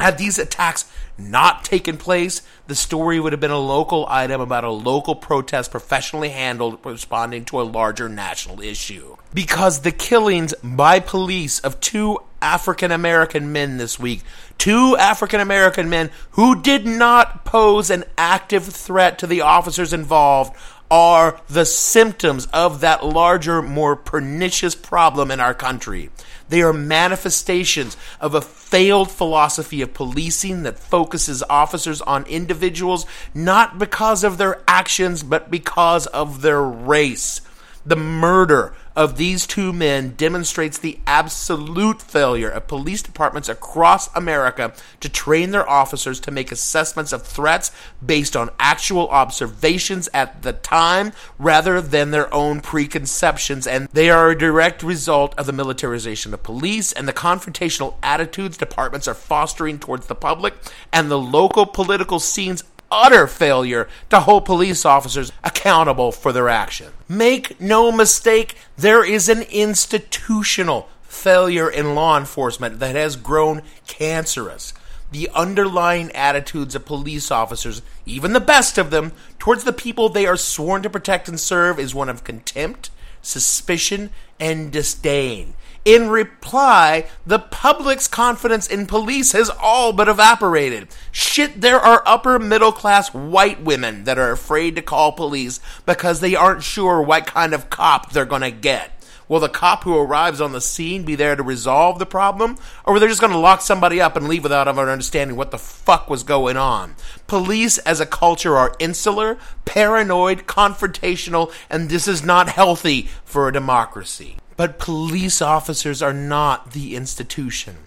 Had 0.00 0.18
these 0.18 0.38
attacks 0.38 0.90
not 1.18 1.64
taken 1.64 1.96
place, 1.96 2.42
the 2.66 2.74
story 2.74 3.20
would 3.20 3.32
have 3.32 3.40
been 3.40 3.50
a 3.50 3.58
local 3.58 4.06
item 4.08 4.40
about 4.40 4.64
a 4.64 4.70
local 4.70 5.14
protest 5.14 5.70
professionally 5.70 6.30
handled 6.30 6.78
responding 6.84 7.44
to 7.46 7.60
a 7.60 7.62
larger 7.62 8.08
national 8.08 8.60
issue. 8.60 9.16
Because 9.34 9.80
the 9.80 9.92
killings 9.92 10.54
by 10.64 11.00
police 11.00 11.60
of 11.60 11.80
two 11.80 12.18
African 12.42 12.90
American 12.90 13.52
men 13.52 13.76
this 13.76 13.98
week. 13.98 14.22
Two 14.56 14.96
African 14.96 15.40
American 15.40 15.90
men 15.90 16.10
who 16.32 16.60
did 16.60 16.86
not 16.86 17.44
pose 17.44 17.90
an 17.90 18.04
active 18.16 18.64
threat 18.64 19.18
to 19.18 19.26
the 19.26 19.42
officers 19.42 19.92
involved 19.92 20.56
are 20.90 21.40
the 21.48 21.64
symptoms 21.64 22.46
of 22.52 22.80
that 22.80 23.04
larger, 23.04 23.62
more 23.62 23.94
pernicious 23.94 24.74
problem 24.74 25.30
in 25.30 25.38
our 25.38 25.54
country. 25.54 26.10
They 26.48 26.62
are 26.62 26.72
manifestations 26.72 27.96
of 28.20 28.34
a 28.34 28.40
failed 28.40 29.10
philosophy 29.10 29.82
of 29.82 29.94
policing 29.94 30.64
that 30.64 30.80
focuses 30.80 31.44
officers 31.48 32.00
on 32.02 32.24
individuals 32.24 33.06
not 33.32 33.78
because 33.78 34.24
of 34.24 34.36
their 34.36 34.60
actions, 34.66 35.22
but 35.22 35.50
because 35.50 36.08
of 36.08 36.42
their 36.42 36.62
race. 36.62 37.40
The 37.86 37.96
murder 37.96 38.74
of 39.00 39.16
these 39.16 39.46
two 39.46 39.72
men 39.72 40.12
demonstrates 40.18 40.76
the 40.76 40.98
absolute 41.06 42.02
failure 42.02 42.50
of 42.50 42.68
police 42.68 43.00
departments 43.00 43.48
across 43.48 44.14
America 44.14 44.74
to 45.00 45.08
train 45.08 45.52
their 45.52 45.66
officers 45.66 46.20
to 46.20 46.30
make 46.30 46.52
assessments 46.52 47.10
of 47.10 47.22
threats 47.22 47.72
based 48.04 48.36
on 48.36 48.50
actual 48.58 49.08
observations 49.08 50.06
at 50.12 50.42
the 50.42 50.52
time 50.52 51.14
rather 51.38 51.80
than 51.80 52.10
their 52.10 52.32
own 52.34 52.60
preconceptions. 52.60 53.66
And 53.66 53.88
they 53.90 54.10
are 54.10 54.28
a 54.28 54.38
direct 54.38 54.82
result 54.82 55.34
of 55.38 55.46
the 55.46 55.54
militarization 55.54 56.34
of 56.34 56.42
police 56.42 56.92
and 56.92 57.08
the 57.08 57.14
confrontational 57.14 57.94
attitudes 58.02 58.58
departments 58.58 59.08
are 59.08 59.14
fostering 59.14 59.78
towards 59.78 60.08
the 60.08 60.14
public 60.14 60.52
and 60.92 61.10
the 61.10 61.18
local 61.18 61.64
political 61.64 62.20
scenes 62.20 62.64
utter 62.90 63.26
failure 63.26 63.88
to 64.10 64.20
hold 64.20 64.44
police 64.44 64.84
officers 64.84 65.30
accountable 65.60 66.10
for 66.10 66.32
their 66.32 66.48
action. 66.48 66.90
Make 67.06 67.60
no 67.60 67.92
mistake, 67.92 68.56
there 68.78 69.04
is 69.04 69.28
an 69.28 69.42
institutional 69.42 70.88
failure 71.02 71.70
in 71.70 71.94
law 71.94 72.16
enforcement 72.16 72.78
that 72.78 72.96
has 72.96 73.16
grown 73.16 73.60
cancerous. 73.86 74.72
The 75.12 75.28
underlying 75.34 76.12
attitudes 76.12 76.74
of 76.74 76.86
police 76.86 77.30
officers, 77.30 77.82
even 78.06 78.32
the 78.32 78.40
best 78.40 78.78
of 78.78 78.90
them, 78.90 79.12
towards 79.38 79.64
the 79.64 79.72
people 79.72 80.08
they 80.08 80.24
are 80.24 80.36
sworn 80.36 80.82
to 80.82 80.88
protect 80.88 81.28
and 81.28 81.38
serve 81.38 81.78
is 81.78 81.94
one 81.94 82.08
of 82.08 82.24
contempt, 82.24 82.90
suspicion, 83.20 84.10
and 84.38 84.72
disdain. 84.72 85.54
In 85.84 86.10
reply, 86.10 87.06
the 87.26 87.38
public's 87.38 88.06
confidence 88.06 88.66
in 88.66 88.86
police 88.86 89.32
has 89.32 89.50
all 89.62 89.94
but 89.94 90.08
evaporated. 90.08 90.88
Shit, 91.10 91.62
there 91.62 91.80
are 91.80 92.02
upper 92.04 92.38
middle 92.38 92.72
class 92.72 93.14
white 93.14 93.62
women 93.62 94.04
that 94.04 94.18
are 94.18 94.30
afraid 94.30 94.76
to 94.76 94.82
call 94.82 95.12
police 95.12 95.58
because 95.86 96.20
they 96.20 96.34
aren't 96.34 96.62
sure 96.62 97.00
what 97.00 97.26
kind 97.26 97.54
of 97.54 97.70
cop 97.70 98.12
they're 98.12 98.26
gonna 98.26 98.50
get. 98.50 98.92
Will 99.30 99.38
the 99.38 99.48
cop 99.48 99.84
who 99.84 99.96
arrives 99.96 100.40
on 100.40 100.50
the 100.50 100.60
scene 100.60 101.04
be 101.04 101.14
there 101.14 101.36
to 101.36 101.42
resolve 101.44 102.00
the 102.00 102.04
problem? 102.04 102.58
Or 102.84 102.96
are 102.96 102.98
they 102.98 103.06
just 103.06 103.20
going 103.20 103.32
to 103.32 103.38
lock 103.38 103.60
somebody 103.60 104.00
up 104.00 104.16
and 104.16 104.26
leave 104.26 104.42
without 104.42 104.66
ever 104.66 104.90
understanding 104.90 105.36
what 105.36 105.52
the 105.52 105.56
fuck 105.56 106.10
was 106.10 106.24
going 106.24 106.56
on? 106.56 106.96
Police 107.28 107.78
as 107.78 108.00
a 108.00 108.06
culture 108.06 108.56
are 108.56 108.74
insular, 108.80 109.38
paranoid, 109.64 110.48
confrontational, 110.48 111.52
and 111.70 111.88
this 111.88 112.08
is 112.08 112.24
not 112.24 112.48
healthy 112.48 113.02
for 113.24 113.46
a 113.46 113.52
democracy. 113.52 114.36
But 114.60 114.78
police 114.78 115.40
officers 115.40 116.02
are 116.02 116.12
not 116.12 116.72
the 116.72 116.94
institution. 116.94 117.78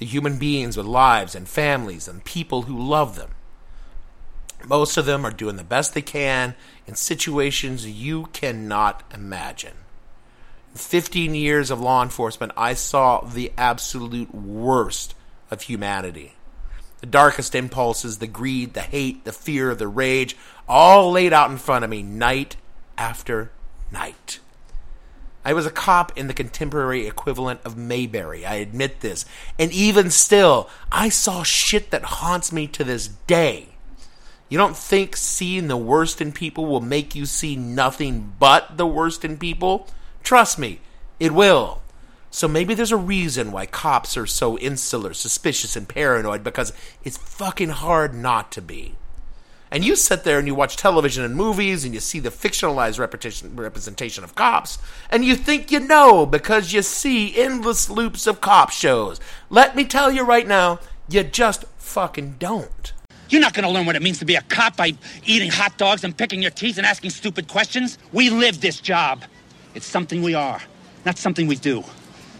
The 0.00 0.04
human 0.04 0.36
beings 0.36 0.76
with 0.76 0.84
lives 0.84 1.36
and 1.36 1.48
families 1.48 2.08
and 2.08 2.24
people 2.24 2.62
who 2.62 2.76
love 2.76 3.14
them. 3.14 3.30
Most 4.66 4.96
of 4.96 5.06
them 5.06 5.24
are 5.24 5.30
doing 5.30 5.54
the 5.54 5.62
best 5.62 5.94
they 5.94 6.02
can 6.02 6.56
in 6.88 6.96
situations 6.96 7.86
you 7.86 8.26
cannot 8.32 9.04
imagine. 9.14 9.74
15 10.74 11.36
years 11.36 11.70
of 11.70 11.80
law 11.80 12.02
enforcement, 12.02 12.50
I 12.56 12.74
saw 12.74 13.20
the 13.20 13.52
absolute 13.56 14.34
worst 14.34 15.14
of 15.52 15.62
humanity. 15.62 16.32
The 16.98 17.06
darkest 17.06 17.54
impulses, 17.54 18.18
the 18.18 18.26
greed, 18.26 18.74
the 18.74 18.80
hate, 18.80 19.24
the 19.24 19.30
fear, 19.30 19.72
the 19.76 19.86
rage, 19.86 20.36
all 20.66 21.12
laid 21.12 21.32
out 21.32 21.52
in 21.52 21.58
front 21.58 21.84
of 21.84 21.90
me 21.90 22.02
night 22.02 22.56
after 22.98 23.52
night. 23.92 24.40
I 25.44 25.52
was 25.54 25.66
a 25.66 25.70
cop 25.70 26.16
in 26.16 26.28
the 26.28 26.34
contemporary 26.34 27.06
equivalent 27.06 27.60
of 27.64 27.76
Mayberry, 27.76 28.46
I 28.46 28.56
admit 28.56 29.00
this. 29.00 29.24
And 29.58 29.72
even 29.72 30.10
still, 30.10 30.70
I 30.90 31.08
saw 31.08 31.42
shit 31.42 31.90
that 31.90 32.04
haunts 32.04 32.52
me 32.52 32.66
to 32.68 32.84
this 32.84 33.08
day. 33.08 33.68
You 34.48 34.58
don't 34.58 34.76
think 34.76 35.16
seeing 35.16 35.68
the 35.68 35.76
worst 35.76 36.20
in 36.20 36.30
people 36.30 36.66
will 36.66 36.80
make 36.80 37.14
you 37.14 37.26
see 37.26 37.56
nothing 37.56 38.34
but 38.38 38.76
the 38.76 38.86
worst 38.86 39.24
in 39.24 39.38
people? 39.38 39.88
Trust 40.22 40.58
me, 40.58 40.80
it 41.18 41.32
will. 41.32 41.82
So 42.30 42.48
maybe 42.48 42.74
there's 42.74 42.92
a 42.92 42.96
reason 42.96 43.50
why 43.50 43.66
cops 43.66 44.16
are 44.16 44.26
so 44.26 44.56
insular, 44.58 45.12
suspicious, 45.12 45.76
and 45.76 45.88
paranoid 45.88 46.44
because 46.44 46.72
it's 47.02 47.18
fucking 47.18 47.70
hard 47.70 48.14
not 48.14 48.52
to 48.52 48.62
be. 48.62 48.94
And 49.72 49.82
you 49.82 49.96
sit 49.96 50.22
there 50.22 50.38
and 50.38 50.46
you 50.46 50.54
watch 50.54 50.76
television 50.76 51.24
and 51.24 51.34
movies 51.34 51.86
and 51.86 51.94
you 51.94 52.00
see 52.00 52.20
the 52.20 52.28
fictionalized 52.28 52.98
representation 52.98 54.22
of 54.22 54.34
cops, 54.34 54.76
and 55.08 55.24
you 55.24 55.34
think 55.34 55.72
you 55.72 55.80
know 55.80 56.26
because 56.26 56.74
you 56.74 56.82
see 56.82 57.34
endless 57.40 57.88
loops 57.88 58.26
of 58.26 58.42
cop 58.42 58.68
shows. 58.68 59.18
Let 59.48 59.74
me 59.74 59.86
tell 59.86 60.12
you 60.12 60.24
right 60.24 60.46
now, 60.46 60.78
you 61.08 61.24
just 61.24 61.64
fucking 61.78 62.36
don't. 62.38 62.92
You're 63.30 63.40
not 63.40 63.54
going 63.54 63.64
to 63.64 63.70
learn 63.70 63.86
what 63.86 63.96
it 63.96 64.02
means 64.02 64.18
to 64.18 64.26
be 64.26 64.34
a 64.34 64.42
cop 64.42 64.76
by 64.76 64.92
eating 65.24 65.50
hot 65.50 65.78
dogs 65.78 66.04
and 66.04 66.14
picking 66.14 66.42
your 66.42 66.50
teeth 66.50 66.76
and 66.76 66.86
asking 66.86 67.08
stupid 67.08 67.48
questions. 67.48 67.96
We 68.12 68.28
live 68.28 68.60
this 68.60 68.78
job. 68.78 69.24
It's 69.74 69.86
something 69.86 70.20
we 70.20 70.34
are, 70.34 70.60
not 71.06 71.16
something 71.16 71.46
we 71.46 71.56
do. 71.56 71.82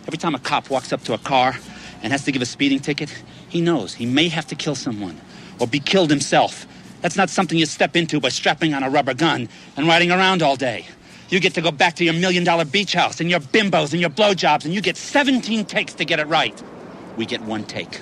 Every 0.07 0.19
time 0.19 0.35
a 0.35 0.39
cop 0.39 0.69
walks 0.69 0.93
up 0.93 1.03
to 1.05 1.15
a 1.15 1.19
car 1.19 1.57
and 2.03 2.13
has 2.13 2.27
to 2.27 2.33
give 2.33 2.43
a 2.43 2.47
speeding 2.47 2.81
ticket, 2.81 3.11
he 3.49 3.63
knows 3.63 3.95
he 3.95 4.05
may 4.05 4.29
have 4.29 4.47
to 4.49 4.55
kill 4.55 4.75
someone 4.75 5.19
or 5.59 5.67
be 5.67 5.81
killed 5.81 6.11
himself. 6.11 6.67
That's 7.03 7.17
not 7.17 7.29
something 7.29 7.59
you 7.59 7.67
step 7.67 7.97
into 7.97 8.21
by 8.21 8.31
strapping 8.31 8.75
on 8.75 8.83
a 8.83 8.89
rubber 8.89 9.13
gun 9.13 9.49
and 9.77 9.87
riding 9.87 10.11
around 10.11 10.41
all 10.41 10.57
day. 10.57 10.87
You 11.29 11.41
get 11.41 11.55
to 11.55 11.61
go 11.61 11.71
back 11.71 11.97
to 11.97 12.05
your 12.05 12.15
million 12.15 12.45
dollar 12.45 12.65
beach 12.65 12.93
house 12.93 13.21
and 13.21 13.29
your 13.29 13.41
bimbos 13.41 13.93
and 13.93 14.01
your 14.01 14.11
blowjobs, 14.11 14.65
and 14.65 14.73
you 14.73 14.81
get 14.81 14.97
17 14.97 15.65
takes 15.65 15.95
to 15.95 16.05
get 16.05 16.21
it 16.21 16.27
right. 16.29 16.63
We 17.17 17.27
get 17.27 17.43
one 17.43 17.65
take. 17.65 18.01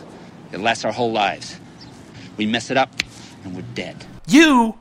It 0.52 0.60
lasts 0.60 0.84
our 0.84 0.92
whole 0.92 1.12
lives. 1.12 1.58
We 2.36 2.46
mess 2.46 2.70
it 2.70 2.76
up, 2.76 2.92
and 3.44 3.56
we're 3.56 3.64
dead. 3.74 4.04
You 4.26 4.78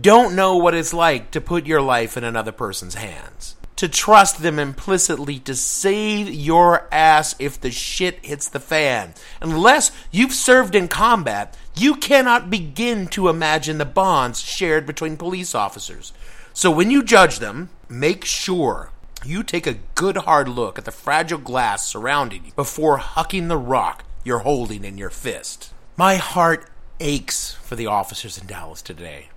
don't 0.00 0.36
know 0.36 0.56
what 0.56 0.74
it's 0.74 0.94
like 0.94 1.30
to 1.32 1.40
put 1.40 1.66
your 1.66 1.80
life 1.80 2.16
in 2.16 2.24
another 2.24 2.52
person's 2.52 2.94
hands 2.94 3.56
to 3.76 3.88
trust 3.88 4.42
them 4.42 4.58
implicitly 4.58 5.38
to 5.38 5.54
save 5.54 6.30
your 6.30 6.88
ass 6.90 7.36
if 7.38 7.60
the 7.60 7.70
shit 7.70 8.24
hits 8.24 8.48
the 8.48 8.60
fan. 8.60 9.14
Unless 9.40 9.92
you've 10.10 10.32
served 10.32 10.74
in 10.74 10.88
combat, 10.88 11.54
you 11.78 11.96
cannot 11.96 12.50
begin 12.50 13.06
to 13.08 13.28
imagine 13.28 13.78
the 13.78 13.84
bonds 13.84 14.40
shared 14.40 14.86
between 14.86 15.16
police 15.16 15.54
officers. 15.54 16.12
So 16.52 16.70
when 16.70 16.90
you 16.90 17.02
judge 17.02 17.38
them, 17.38 17.70
make 17.88 18.24
sure 18.24 18.90
you 19.24 19.42
take 19.42 19.66
a 19.66 19.78
good 19.94 20.16
hard 20.18 20.48
look 20.48 20.78
at 20.78 20.84
the 20.84 20.90
fragile 20.90 21.38
glass 21.38 21.86
surrounding 21.86 22.46
you 22.46 22.52
before 22.52 22.98
hucking 22.98 23.48
the 23.48 23.58
rock 23.58 24.04
you're 24.24 24.40
holding 24.40 24.84
in 24.84 24.98
your 24.98 25.10
fist. 25.10 25.72
My 25.96 26.16
heart 26.16 26.68
aches 26.98 27.52
for 27.62 27.76
the 27.76 27.86
officers 27.86 28.38
in 28.38 28.46
Dallas 28.46 28.82
today. 28.82 29.28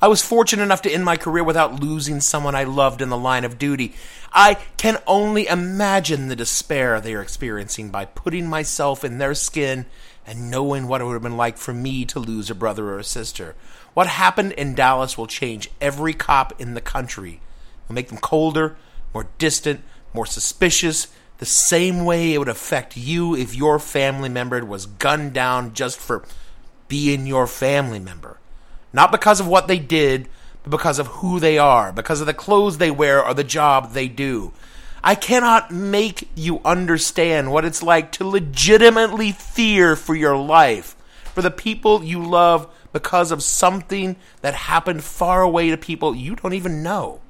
I 0.00 0.06
was 0.06 0.22
fortunate 0.22 0.62
enough 0.62 0.82
to 0.82 0.90
end 0.92 1.04
my 1.04 1.16
career 1.16 1.42
without 1.42 1.80
losing 1.80 2.20
someone 2.20 2.54
I 2.54 2.64
loved 2.64 3.02
in 3.02 3.08
the 3.08 3.16
line 3.16 3.44
of 3.44 3.58
duty. 3.58 3.94
I 4.32 4.54
can 4.76 4.98
only 5.08 5.48
imagine 5.48 6.28
the 6.28 6.36
despair 6.36 7.00
they 7.00 7.14
are 7.14 7.22
experiencing 7.22 7.90
by 7.90 8.04
putting 8.04 8.46
myself 8.46 9.04
in 9.04 9.18
their 9.18 9.34
skin 9.34 9.86
and 10.28 10.50
knowing 10.50 10.86
what 10.86 11.00
it 11.00 11.04
would 11.04 11.14
have 11.14 11.22
been 11.22 11.38
like 11.38 11.56
for 11.56 11.72
me 11.72 12.04
to 12.04 12.20
lose 12.20 12.50
a 12.50 12.54
brother 12.54 12.90
or 12.90 12.98
a 12.98 13.04
sister. 13.04 13.54
What 13.94 14.06
happened 14.06 14.52
in 14.52 14.74
Dallas 14.74 15.16
will 15.16 15.26
change 15.26 15.70
every 15.80 16.12
cop 16.12 16.60
in 16.60 16.74
the 16.74 16.82
country. 16.82 17.32
It 17.32 17.88
will 17.88 17.94
make 17.94 18.08
them 18.08 18.18
colder, 18.18 18.76
more 19.14 19.28
distant, 19.38 19.80
more 20.12 20.26
suspicious, 20.26 21.08
the 21.38 21.46
same 21.46 22.04
way 22.04 22.34
it 22.34 22.38
would 22.38 22.48
affect 22.48 22.94
you 22.94 23.34
if 23.34 23.54
your 23.54 23.78
family 23.78 24.28
member 24.28 24.62
was 24.66 24.84
gunned 24.84 25.32
down 25.32 25.72
just 25.72 25.98
for 25.98 26.24
being 26.88 27.26
your 27.26 27.46
family 27.46 27.98
member. 27.98 28.38
Not 28.92 29.10
because 29.10 29.40
of 29.40 29.48
what 29.48 29.66
they 29.66 29.78
did, 29.78 30.28
but 30.62 30.70
because 30.70 30.98
of 30.98 31.06
who 31.06 31.40
they 31.40 31.56
are, 31.56 31.90
because 31.90 32.20
of 32.20 32.26
the 32.26 32.34
clothes 32.34 32.76
they 32.76 32.90
wear 32.90 33.24
or 33.24 33.32
the 33.32 33.44
job 33.44 33.92
they 33.92 34.08
do. 34.08 34.52
I 35.02 35.14
cannot 35.14 35.70
make 35.70 36.28
you 36.34 36.60
understand 36.64 37.52
what 37.52 37.64
it's 37.64 37.82
like 37.82 38.12
to 38.12 38.28
legitimately 38.28 39.32
fear 39.32 39.96
for 39.96 40.14
your 40.14 40.36
life, 40.36 40.96
for 41.34 41.42
the 41.42 41.50
people 41.50 42.02
you 42.02 42.24
love 42.24 42.72
because 42.92 43.30
of 43.30 43.42
something 43.42 44.16
that 44.40 44.54
happened 44.54 45.04
far 45.04 45.42
away 45.42 45.70
to 45.70 45.76
people 45.76 46.14
you 46.14 46.34
don't 46.34 46.54
even 46.54 46.82
know. 46.82 47.20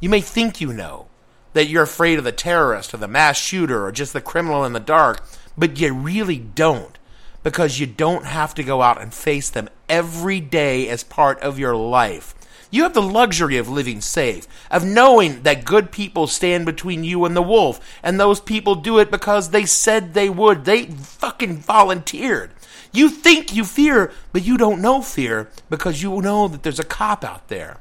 You 0.00 0.08
may 0.08 0.20
think 0.20 0.60
you 0.60 0.72
know, 0.72 1.08
that 1.52 1.66
you're 1.66 1.82
afraid 1.82 2.18
of 2.18 2.24
the 2.24 2.32
terrorist 2.32 2.94
or 2.94 2.96
the 2.96 3.08
mass 3.08 3.36
shooter 3.36 3.84
or 3.84 3.92
just 3.92 4.12
the 4.12 4.20
criminal 4.20 4.64
in 4.64 4.72
the 4.72 4.80
dark, 4.80 5.22
but 5.58 5.78
you 5.78 5.92
really 5.92 6.38
don't 6.38 6.98
because 7.42 7.80
you 7.80 7.86
don't 7.86 8.26
have 8.26 8.54
to 8.54 8.62
go 8.62 8.82
out 8.82 9.00
and 9.00 9.12
face 9.12 9.50
them 9.50 9.68
every 9.88 10.40
day 10.40 10.88
as 10.88 11.02
part 11.02 11.40
of 11.40 11.58
your 11.58 11.74
life. 11.74 12.34
You 12.70 12.84
have 12.84 12.94
the 12.94 13.02
luxury 13.02 13.56
of 13.56 13.68
living 13.68 14.00
safe, 14.00 14.46
of 14.70 14.84
knowing 14.84 15.42
that 15.42 15.64
good 15.64 15.90
people 15.90 16.28
stand 16.28 16.66
between 16.66 17.02
you 17.02 17.24
and 17.24 17.36
the 17.36 17.42
wolf, 17.42 17.80
and 18.02 18.18
those 18.18 18.40
people 18.40 18.76
do 18.76 18.98
it 18.98 19.10
because 19.10 19.50
they 19.50 19.66
said 19.66 20.14
they 20.14 20.30
would. 20.30 20.64
They 20.64 20.86
fucking 20.86 21.58
volunteered. 21.58 22.52
You 22.92 23.08
think 23.08 23.54
you 23.54 23.64
fear, 23.64 24.12
but 24.32 24.44
you 24.44 24.56
don't 24.56 24.82
know 24.82 25.02
fear 25.02 25.48
because 25.68 26.02
you 26.02 26.20
know 26.22 26.48
that 26.48 26.62
there's 26.62 26.78
a 26.78 26.84
cop 26.84 27.24
out 27.24 27.48
there. 27.48 27.78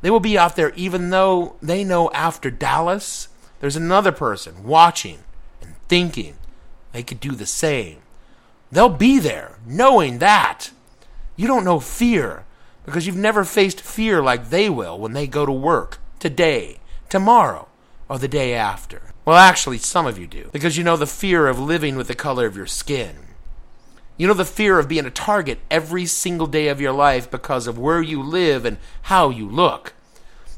They 0.00 0.10
will 0.10 0.20
be 0.20 0.38
out 0.38 0.56
there 0.56 0.72
even 0.74 1.10
though 1.10 1.56
they 1.62 1.84
know 1.84 2.10
after 2.12 2.50
Dallas, 2.50 3.28
there's 3.60 3.76
another 3.76 4.12
person 4.12 4.64
watching 4.64 5.20
and 5.62 5.74
thinking 5.88 6.36
they 6.92 7.02
could 7.02 7.20
do 7.20 7.32
the 7.32 7.46
same. 7.46 7.98
They'll 8.70 8.88
be 8.90 9.18
there 9.18 9.58
knowing 9.66 10.18
that. 10.18 10.70
You 11.36 11.46
don't 11.46 11.64
know 11.64 11.80
fear 11.80 12.44
because 12.84 13.06
you've 13.06 13.16
never 13.16 13.44
faced 13.44 13.80
fear 13.80 14.22
like 14.22 14.50
they 14.50 14.68
will 14.68 14.98
when 14.98 15.12
they 15.12 15.26
go 15.26 15.46
to 15.46 15.52
work 15.52 15.98
today, 16.18 16.78
tomorrow, 17.08 17.68
or 18.08 18.18
the 18.18 18.28
day 18.28 18.54
after. 18.54 19.02
Well, 19.24 19.36
actually, 19.36 19.78
some 19.78 20.06
of 20.06 20.18
you 20.18 20.26
do 20.26 20.50
because 20.52 20.76
you 20.76 20.84
know 20.84 20.96
the 20.96 21.06
fear 21.06 21.48
of 21.48 21.58
living 21.58 21.96
with 21.96 22.08
the 22.08 22.14
color 22.14 22.46
of 22.46 22.56
your 22.56 22.66
skin. 22.66 23.16
You 24.16 24.28
know 24.28 24.34
the 24.34 24.44
fear 24.44 24.78
of 24.78 24.86
being 24.86 25.06
a 25.06 25.10
target 25.10 25.58
every 25.70 26.06
single 26.06 26.46
day 26.46 26.68
of 26.68 26.80
your 26.80 26.92
life 26.92 27.30
because 27.30 27.66
of 27.66 27.78
where 27.78 28.02
you 28.02 28.22
live 28.22 28.64
and 28.64 28.76
how 29.02 29.30
you 29.30 29.48
look. 29.48 29.94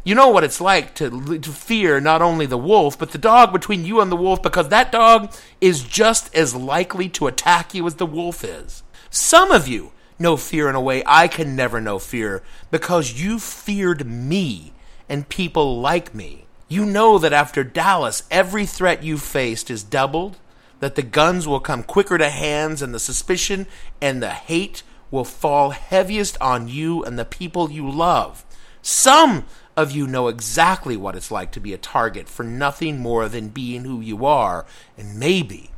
You 0.05 0.15
know 0.15 0.29
what 0.29 0.45
it's 0.45 0.61
like 0.61 0.95
to, 0.97 1.39
to 1.39 1.51
fear 1.51 1.99
not 2.01 2.23
only 2.23 2.47
the 2.47 2.59
wolf, 2.59 2.99
but 2.99 3.11
the 3.11 3.19
dog 3.19 3.53
between 3.53 3.85
you 3.85 4.01
and 4.01 4.13
the 4.13 4.17
wolf 4.17 4.43
because 4.43 4.69
that 4.69 4.93
dog 4.93 5.33
is 5.61 5.83
just 5.83 6.33
as 6.35 6.55
likely 6.55 7.09
to 7.11 7.27
attack 7.27 7.75
you 7.75 7.87
as 7.87 7.97
the 7.97 8.07
wolf 8.07 8.45
is. 8.45 8.83
Some 9.11 9.51
of 9.51 9.67
you 9.67 9.93
know 10.19 10.37
fear 10.37 10.69
in 10.69 10.75
a 10.75 10.81
way 10.81 11.03
I 11.07 11.29
can 11.29 11.57
never 11.57 11.81
know 11.81 11.99
fear 11.99 12.43
because 12.71 13.23
you 13.23 13.39
feared 13.39 14.07
me 14.07 14.73
and 15.09 15.29
people 15.29 15.81
like 15.81 16.15
me. 16.15 16.47
You 16.69 16.85
know 16.85 17.19
that 17.19 17.33
after 17.33 17.63
Dallas, 17.63 18.25
every 18.31 18.67
threat 18.67 19.03
you 19.03 19.19
faced 19.19 19.71
is 19.71 19.83
doubled 19.83 20.39
that 20.81 20.95
the 20.95 21.03
guns 21.03 21.47
will 21.47 21.61
come 21.61 21.83
quicker 21.83 22.19
to 22.19 22.29
hands 22.29 22.83
and 22.83 22.93
the 22.93 22.99
suspicion 22.99 23.67
and 24.01 24.23
the 24.23 24.31
hate 24.31 24.83
will 25.11 25.25
fall 25.25 25.71
heaviest 25.71 26.37
on 26.41 26.69
you 26.69 27.03
and 27.05 27.19
the 27.19 27.25
people 27.25 27.71
you 27.71 27.89
love. 27.89 28.45
Some 28.83 29.45
of 29.77 29.93
you 29.93 30.07
know 30.07 30.29
exactly 30.29 30.97
what 30.97 31.17
it's 31.17 31.31
like 31.31 31.53
to 31.53 31.61
be 31.61 31.73
a 31.73 31.79
target 31.79 32.29
for 32.29 32.43
nothing 32.43 32.99
more 32.99 33.29
than 33.29 33.49
being 33.49 33.85
who 33.85 34.01
you 34.01 34.25
are, 34.25 34.65
and 34.97 35.19
maybe, 35.19 35.71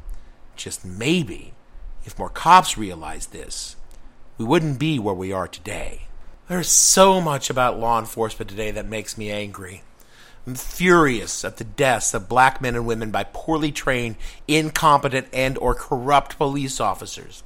just 0.57 0.85
maybe, 0.85 1.52
if 2.04 2.18
more 2.18 2.28
cops 2.28 2.78
realize 2.78 3.26
this, 3.26 3.76
we 4.38 4.45
wouldn't 4.45 4.78
be 4.78 4.99
where 4.99 5.14
we 5.14 5.33
are 5.33 5.49
today. 5.49 6.02
There's 6.49 6.68
so 6.68 7.21
much 7.21 7.50
about 7.50 7.78
law 7.78 7.99
enforcement 7.99 8.49
today 8.49 8.71
that 8.71 8.87
makes 8.87 9.18
me 9.18 9.30
angry. 9.30 9.83
I'm 10.47 10.54
furious 10.54 11.45
at 11.45 11.59
the 11.59 11.64
deaths 11.64 12.14
of 12.14 12.28
black 12.28 12.62
men 12.62 12.75
and 12.75 12.87
women 12.87 13.11
by 13.11 13.25
poorly 13.25 13.71
trained, 13.71 14.16
incompetent, 14.47 15.28
and 15.33 15.59
or 15.59 15.75
corrupt 15.75 16.38
police 16.38 16.80
officers. 16.80 17.42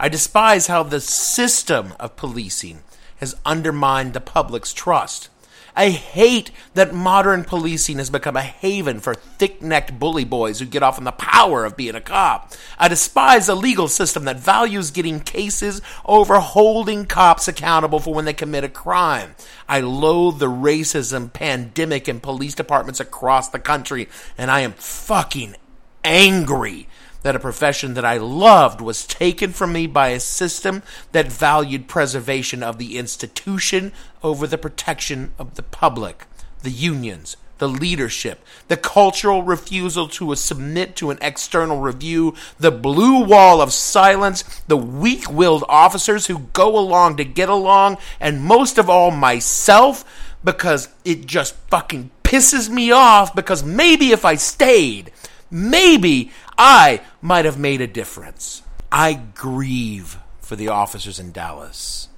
I 0.00 0.08
despise 0.08 0.66
how 0.66 0.82
the 0.82 1.00
system 1.00 1.92
of 2.00 2.16
policing 2.16 2.80
has 3.18 3.36
undermined 3.46 4.14
the 4.14 4.20
public's 4.20 4.72
trust. 4.72 5.28
I 5.74 5.90
hate 5.90 6.50
that 6.74 6.94
modern 6.94 7.44
policing 7.44 7.98
has 7.98 8.10
become 8.10 8.36
a 8.36 8.42
haven 8.42 9.00
for 9.00 9.14
thick 9.14 9.62
necked 9.62 9.98
bully 9.98 10.24
boys 10.24 10.58
who 10.58 10.66
get 10.66 10.82
off 10.82 10.98
on 10.98 11.04
the 11.04 11.12
power 11.12 11.64
of 11.64 11.76
being 11.76 11.94
a 11.94 12.00
cop. 12.00 12.52
I 12.78 12.88
despise 12.88 13.48
a 13.48 13.54
legal 13.54 13.88
system 13.88 14.24
that 14.24 14.38
values 14.38 14.90
getting 14.90 15.20
cases 15.20 15.80
over 16.04 16.40
holding 16.40 17.06
cops 17.06 17.48
accountable 17.48 18.00
for 18.00 18.14
when 18.14 18.24
they 18.24 18.32
commit 18.32 18.64
a 18.64 18.68
crime. 18.68 19.34
I 19.68 19.80
loathe 19.80 20.38
the 20.38 20.46
racism 20.46 21.32
pandemic 21.32 22.08
in 22.08 22.20
police 22.20 22.54
departments 22.54 23.00
across 23.00 23.48
the 23.48 23.58
country, 23.58 24.08
and 24.36 24.50
I 24.50 24.60
am 24.60 24.72
fucking 24.72 25.56
angry 26.04 26.88
that 27.22 27.36
a 27.36 27.40
profession 27.40 27.94
that 27.94 28.04
I 28.04 28.16
loved 28.16 28.80
was 28.80 29.06
taken 29.06 29.52
from 29.52 29.72
me 29.72 29.86
by 29.86 30.08
a 30.08 30.20
system 30.20 30.82
that 31.12 31.30
valued 31.30 31.88
preservation 31.88 32.62
of 32.62 32.78
the 32.78 32.98
institution 32.98 33.92
over 34.22 34.46
the 34.46 34.58
protection 34.58 35.32
of 35.38 35.54
the 35.54 35.62
public, 35.62 36.26
the 36.62 36.70
unions, 36.70 37.36
the 37.58 37.68
leadership, 37.68 38.42
the 38.68 38.76
cultural 38.76 39.42
refusal 39.42 40.08
to 40.08 40.34
submit 40.34 40.96
to 40.96 41.10
an 41.10 41.18
external 41.20 41.78
review, 41.80 42.34
the 42.58 42.70
blue 42.70 43.22
wall 43.22 43.60
of 43.60 43.72
silence, 43.72 44.42
the 44.66 44.76
weak 44.76 45.30
willed 45.30 45.64
officers 45.68 46.26
who 46.26 46.38
go 46.54 46.78
along 46.78 47.16
to 47.18 47.24
get 47.24 47.48
along, 47.50 47.98
and 48.18 48.42
most 48.42 48.78
of 48.78 48.88
all, 48.88 49.10
myself, 49.10 50.04
because 50.42 50.88
it 51.04 51.26
just 51.26 51.54
fucking 51.68 52.10
pisses 52.24 52.70
me 52.70 52.90
off 52.90 53.34
because 53.34 53.62
maybe 53.62 54.12
if 54.12 54.24
I 54.24 54.36
stayed, 54.36 55.12
maybe 55.50 56.30
I 56.62 57.00
might 57.22 57.46
have 57.46 57.58
made 57.58 57.80
a 57.80 57.86
difference. 57.86 58.62
I 58.92 59.14
grieve 59.14 60.18
for 60.42 60.56
the 60.56 60.68
officers 60.68 61.18
in 61.18 61.32
Dallas. 61.32 62.08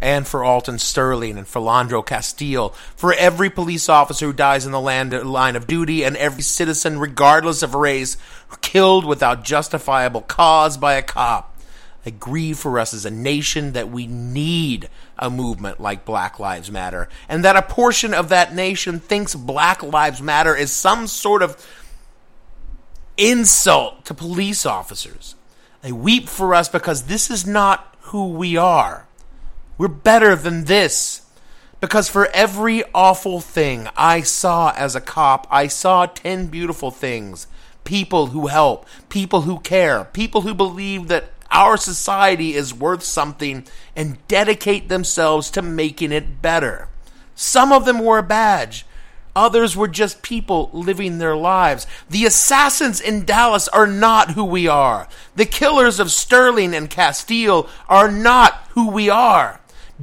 And 0.00 0.24
for 0.24 0.44
Alton 0.44 0.78
Sterling 0.78 1.36
and 1.36 1.48
for 1.48 2.02
Castile, 2.04 2.68
for 2.94 3.12
every 3.12 3.50
police 3.50 3.88
officer 3.88 4.26
who 4.26 4.32
dies 4.32 4.64
in 4.64 4.70
the 4.70 4.80
land, 4.80 5.12
line 5.28 5.56
of 5.56 5.66
duty, 5.66 6.04
and 6.04 6.16
every 6.16 6.42
citizen, 6.42 7.00
regardless 7.00 7.64
of 7.64 7.74
race, 7.74 8.16
killed 8.60 9.04
without 9.04 9.42
justifiable 9.42 10.20
cause 10.20 10.76
by 10.76 10.94
a 10.94 11.02
cop. 11.02 11.58
I 12.06 12.10
grieve 12.10 12.56
for 12.56 12.78
us 12.78 12.94
as 12.94 13.04
a 13.04 13.10
nation 13.10 13.72
that 13.72 13.90
we 13.90 14.06
need 14.06 14.88
a 15.18 15.28
movement 15.28 15.80
like 15.80 16.04
Black 16.04 16.38
Lives 16.38 16.70
Matter, 16.70 17.08
and 17.28 17.44
that 17.44 17.56
a 17.56 17.62
portion 17.62 18.14
of 18.14 18.28
that 18.28 18.54
nation 18.54 19.00
thinks 19.00 19.34
Black 19.34 19.82
Lives 19.82 20.22
Matter 20.22 20.54
is 20.54 20.70
some 20.70 21.08
sort 21.08 21.42
of 21.42 21.56
insult 23.18 24.04
to 24.06 24.14
police 24.14 24.64
officers. 24.64 25.34
They 25.82 25.92
weep 25.92 26.28
for 26.28 26.54
us 26.54 26.68
because 26.68 27.04
this 27.04 27.30
is 27.30 27.46
not 27.46 27.94
who 28.02 28.28
we 28.28 28.56
are. 28.56 29.06
We're 29.76 29.88
better 29.88 30.34
than 30.34 30.64
this. 30.64 31.22
Because 31.80 32.08
for 32.08 32.26
every 32.28 32.82
awful 32.92 33.40
thing 33.40 33.88
I 33.96 34.22
saw 34.22 34.72
as 34.76 34.96
a 34.96 35.00
cop, 35.00 35.46
I 35.50 35.68
saw 35.68 36.06
10 36.06 36.48
beautiful 36.48 36.90
things. 36.90 37.46
People 37.84 38.28
who 38.28 38.48
help, 38.48 38.86
people 39.08 39.42
who 39.42 39.60
care, 39.60 40.04
people 40.04 40.40
who 40.40 40.54
believe 40.54 41.08
that 41.08 41.30
our 41.50 41.76
society 41.76 42.54
is 42.54 42.74
worth 42.74 43.02
something 43.02 43.64
and 43.94 44.18
dedicate 44.26 44.88
themselves 44.88 45.50
to 45.50 45.62
making 45.62 46.12
it 46.12 46.42
better. 46.42 46.88
Some 47.34 47.72
of 47.72 47.84
them 47.84 48.00
wore 48.00 48.18
a 48.18 48.22
badge, 48.22 48.84
Others 49.38 49.76
were 49.76 49.86
just 49.86 50.20
people 50.20 50.68
living 50.72 51.18
their 51.18 51.36
lives. 51.36 51.86
The 52.10 52.26
assassins 52.26 53.00
in 53.00 53.24
Dallas 53.24 53.68
are 53.68 53.86
not 53.86 54.32
who 54.32 54.44
we 54.44 54.66
are. 54.66 55.06
The 55.36 55.46
killers 55.46 56.00
of 56.00 56.10
Sterling 56.10 56.74
and 56.74 56.90
Castile 56.90 57.68
are 57.88 58.10
not 58.10 58.54
who 58.70 58.90
we 58.90 59.08
are. 59.08 59.60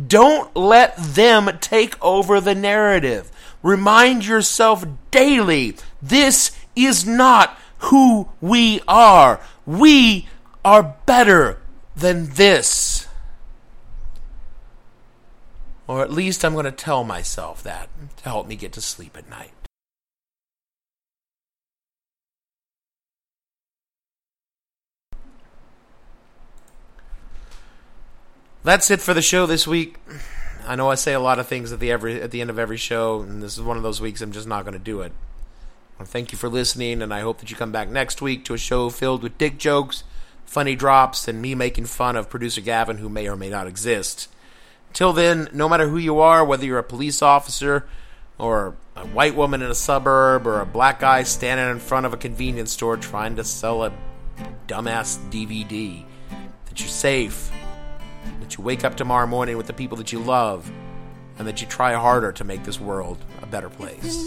Don't 0.08 0.56
let 0.56 0.96
them 0.96 1.50
take 1.60 2.02
over 2.02 2.40
the 2.40 2.56
narrative. 2.56 3.30
Remind 3.62 4.26
yourself 4.26 4.86
daily 5.12 5.76
this 6.02 6.58
is 6.74 7.06
not 7.06 7.60
who 7.80 8.30
we 8.40 8.80
are. 8.88 9.42
We 9.66 10.30
are 10.64 10.96
better 11.06 11.60
than 11.94 12.28
this. 12.36 13.05
Or 15.88 16.02
at 16.02 16.12
least 16.12 16.44
I'm 16.44 16.54
going 16.54 16.66
to 16.66 16.72
tell 16.72 17.04
myself 17.04 17.62
that 17.64 17.90
to 18.18 18.24
help 18.24 18.48
me 18.48 18.56
get 18.56 18.74
to 18.74 18.82
sleep 18.82 19.16
at 19.16 19.30
night. 19.30 19.52
That's 28.64 28.90
it 28.90 29.00
for 29.00 29.14
the 29.14 29.22
show 29.22 29.46
this 29.46 29.68
week. 29.68 29.98
I 30.68 30.76
know 30.76 30.90
I 30.90 30.96
say 30.96 31.14
a 31.14 31.20
lot 31.20 31.38
of 31.38 31.46
things 31.46 31.72
at 31.72 31.80
the 31.80 31.92
every 31.92 32.20
at 32.20 32.32
the 32.32 32.42
end 32.42 32.50
of 32.50 32.58
every 32.58 32.78
show, 32.78 33.22
and 33.22 33.44
this 33.44 33.56
is 33.56 33.62
one 33.62 33.78
of 33.78 33.84
those 33.84 34.02
weeks 34.02 34.22
I'm 34.22 34.32
just 34.32 34.48
not 34.48 34.66
going 34.66 34.74
to 34.74 34.80
do 34.80 35.02
it. 35.02 35.12
Well, 36.00 36.08
thank 36.08 36.32
you 36.32 36.38
for 36.40 36.50
listening, 36.50 37.04
and 37.04 37.14
I 37.14 37.22
hope 37.22 37.38
that 37.40 37.52
you 37.52 37.56
come 37.56 37.72
back 37.72 37.90
next 37.90 38.24
week 38.24 38.44
to 38.46 38.56
a 38.56 38.58
show 38.58 38.90
filled 38.90 39.22
with 39.22 39.38
dick 39.38 39.60
jokes, 39.60 40.04
funny 40.46 40.76
drops, 40.76 41.28
and 41.28 41.44
me 41.44 41.54
making 41.54 41.86
fun 41.86 42.16
of 42.16 42.28
producer 42.28 42.60
Gavin, 42.60 42.98
who 42.98 43.08
may 43.08 43.30
or 43.30 43.36
may 43.36 43.50
not 43.52 43.68
exist. 43.68 44.28
Till 44.96 45.12
then, 45.12 45.50
no 45.52 45.68
matter 45.68 45.90
who 45.90 45.98
you 45.98 46.20
are, 46.22 46.46
whether 46.46 46.66
you're 46.66 46.80
a 46.80 46.84
police 46.84 47.22
officer 47.22 47.86
or 48.38 48.78
a 48.96 49.06
white 49.08 49.36
woman 49.36 49.62
in 49.62 49.70
a 49.70 49.76
suburb 49.76 50.48
or 50.48 50.62
a 50.62 50.66
black 50.66 51.02
guy 51.02 51.24
standing 51.24 51.70
in 51.70 51.80
front 51.80 52.06
of 52.06 52.14
a 52.14 52.18
convenience 52.18 52.72
store 52.72 52.96
trying 52.96 53.36
to 53.36 53.44
sell 53.44 53.84
a 53.84 53.92
dumbass 54.68 55.18
DVD, 55.30 56.02
that 56.68 56.80
you're 56.80 56.88
safe, 56.88 57.52
that 58.40 58.58
you 58.58 58.64
wake 58.64 58.86
up 58.86 58.96
tomorrow 58.96 59.28
morning 59.28 59.58
with 59.58 59.68
the 59.68 59.74
people 59.74 59.98
that 59.98 60.14
you 60.14 60.20
love, 60.20 60.72
and 61.38 61.46
that 61.46 61.60
you 61.60 61.68
try 61.68 61.94
harder 61.94 62.32
to 62.32 62.46
make 62.46 62.64
this 62.64 62.80
world 62.80 63.18
a 63.42 63.46
better 63.46 63.70
place. 63.70 64.26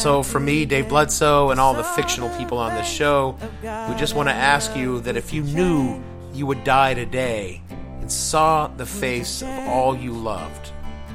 So, 0.00 0.22
for 0.22 0.38
me, 0.38 0.64
Dave 0.64 0.88
Bledsoe, 0.88 1.50
and 1.50 1.58
all 1.58 1.74
the 1.74 1.82
fictional 1.82 2.28
people 2.38 2.58
on 2.58 2.72
this 2.76 2.86
show, 2.86 3.36
we 3.62 3.96
just 3.96 4.14
want 4.14 4.28
to 4.28 4.32
ask 4.32 4.76
you 4.76 5.00
that 5.00 5.16
if 5.16 5.32
you 5.32 5.42
knew 5.42 6.00
you 6.32 6.46
would 6.46 6.62
die 6.62 6.94
today, 6.94 7.60
and 8.04 8.12
saw 8.12 8.66
the 8.66 8.84
face 8.84 9.40
of 9.40 9.48
all 9.66 9.96
you 9.96 10.12
loved, 10.12 10.72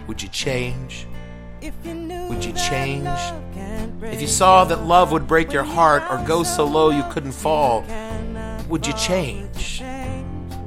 would 0.08 0.23
you 0.23 0.30
change? 0.30 1.06
Would 1.62 2.43
you 2.43 2.52
change? 2.54 3.08
If 4.02 4.19
you 4.19 4.25
saw 4.25 4.65
that 4.65 4.86
love 4.86 5.12
would 5.12 5.28
break 5.28 5.54
your 5.54 5.62
heart 5.62 6.02
or 6.10 6.17
go 6.25 6.41
so 6.41 6.65
low 6.65 6.89
you 6.89 7.04
couldn't 7.12 7.34
fall, 7.34 7.86
would 8.69 8.88
you 8.88 8.93
change? 8.93 9.84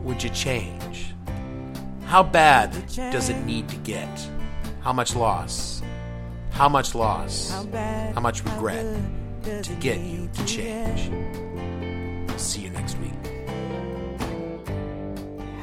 Would 0.04 0.22
you 0.22 0.30
change? 0.30 1.12
How 2.04 2.22
bad 2.22 2.70
does 3.10 3.28
it 3.28 3.44
need 3.44 3.68
to 3.70 3.76
get? 3.78 4.28
How 4.80 4.92
much 4.92 5.16
loss? 5.16 5.82
How 6.52 6.68
much 6.68 6.94
loss? 6.94 7.50
How 8.14 8.20
much 8.20 8.44
regret 8.44 8.86
to 9.42 9.74
get 9.80 9.98
you 9.98 10.30
to 10.34 10.44
change? 10.44 11.10
See 12.40 12.60
you 12.60 12.70
next 12.70 12.96
week. 12.98 13.31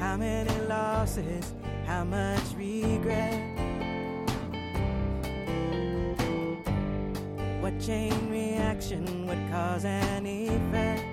How 0.10 0.18
many 0.18 0.50
losses? 0.62 1.54
How 1.86 2.04
much 2.04 2.42
regret? 2.58 3.40
What 7.62 7.80
chain 7.80 8.32
reaction 8.32 9.28
would 9.28 9.38
cause 9.52 9.86
an 9.86 10.26
effect? 10.26 11.06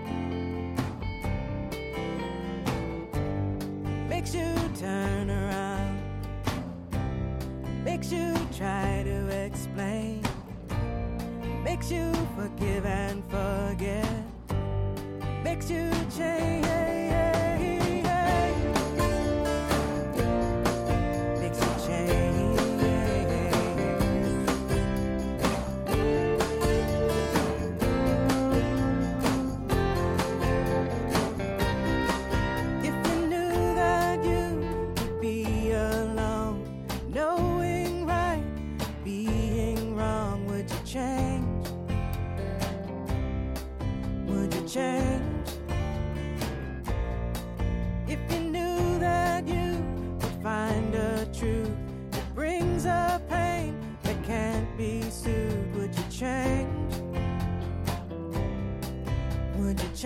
Makes 4.09 4.35
you 4.35 4.55
turn 4.81 5.31
around, 5.31 6.01
makes 7.85 8.11
you 8.11 8.35
try 8.57 9.03
to 9.05 9.45
explain, 9.45 10.23
makes 11.63 11.91
you 11.91 12.15
forgive 12.35 12.87
and 12.87 13.23
forget, 13.25 14.09
makes 15.45 15.71
you 15.71 15.91
change. 16.17 16.86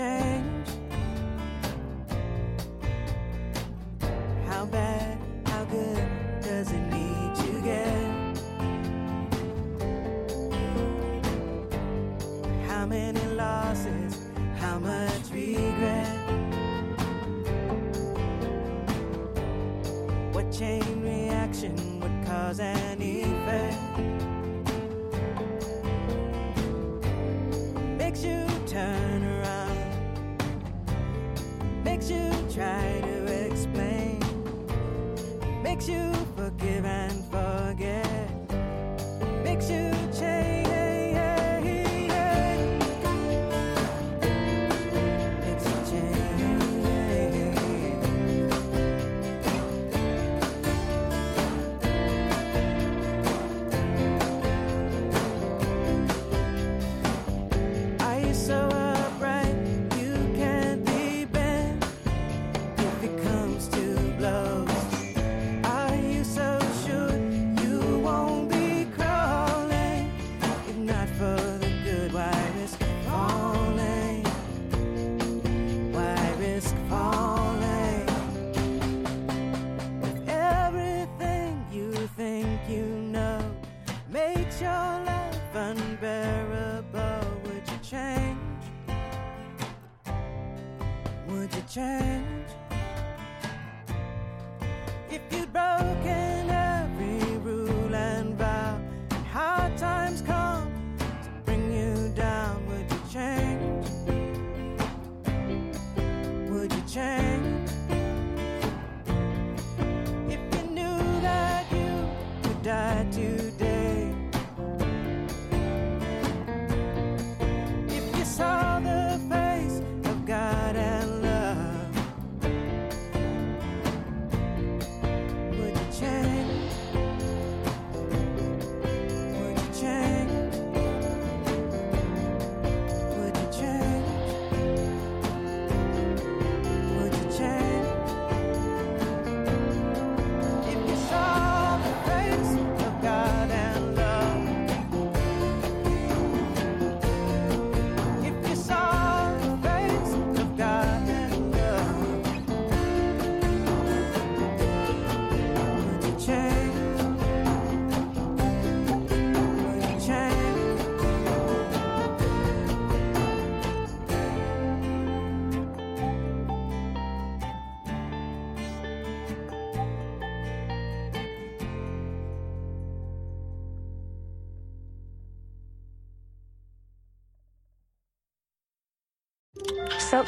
change. 0.01 0.69
How 4.49 4.65
bad. 4.65 4.90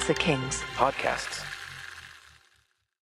The 0.08 0.14
Kings. 0.14 0.62
Podcasts. 0.74 1.41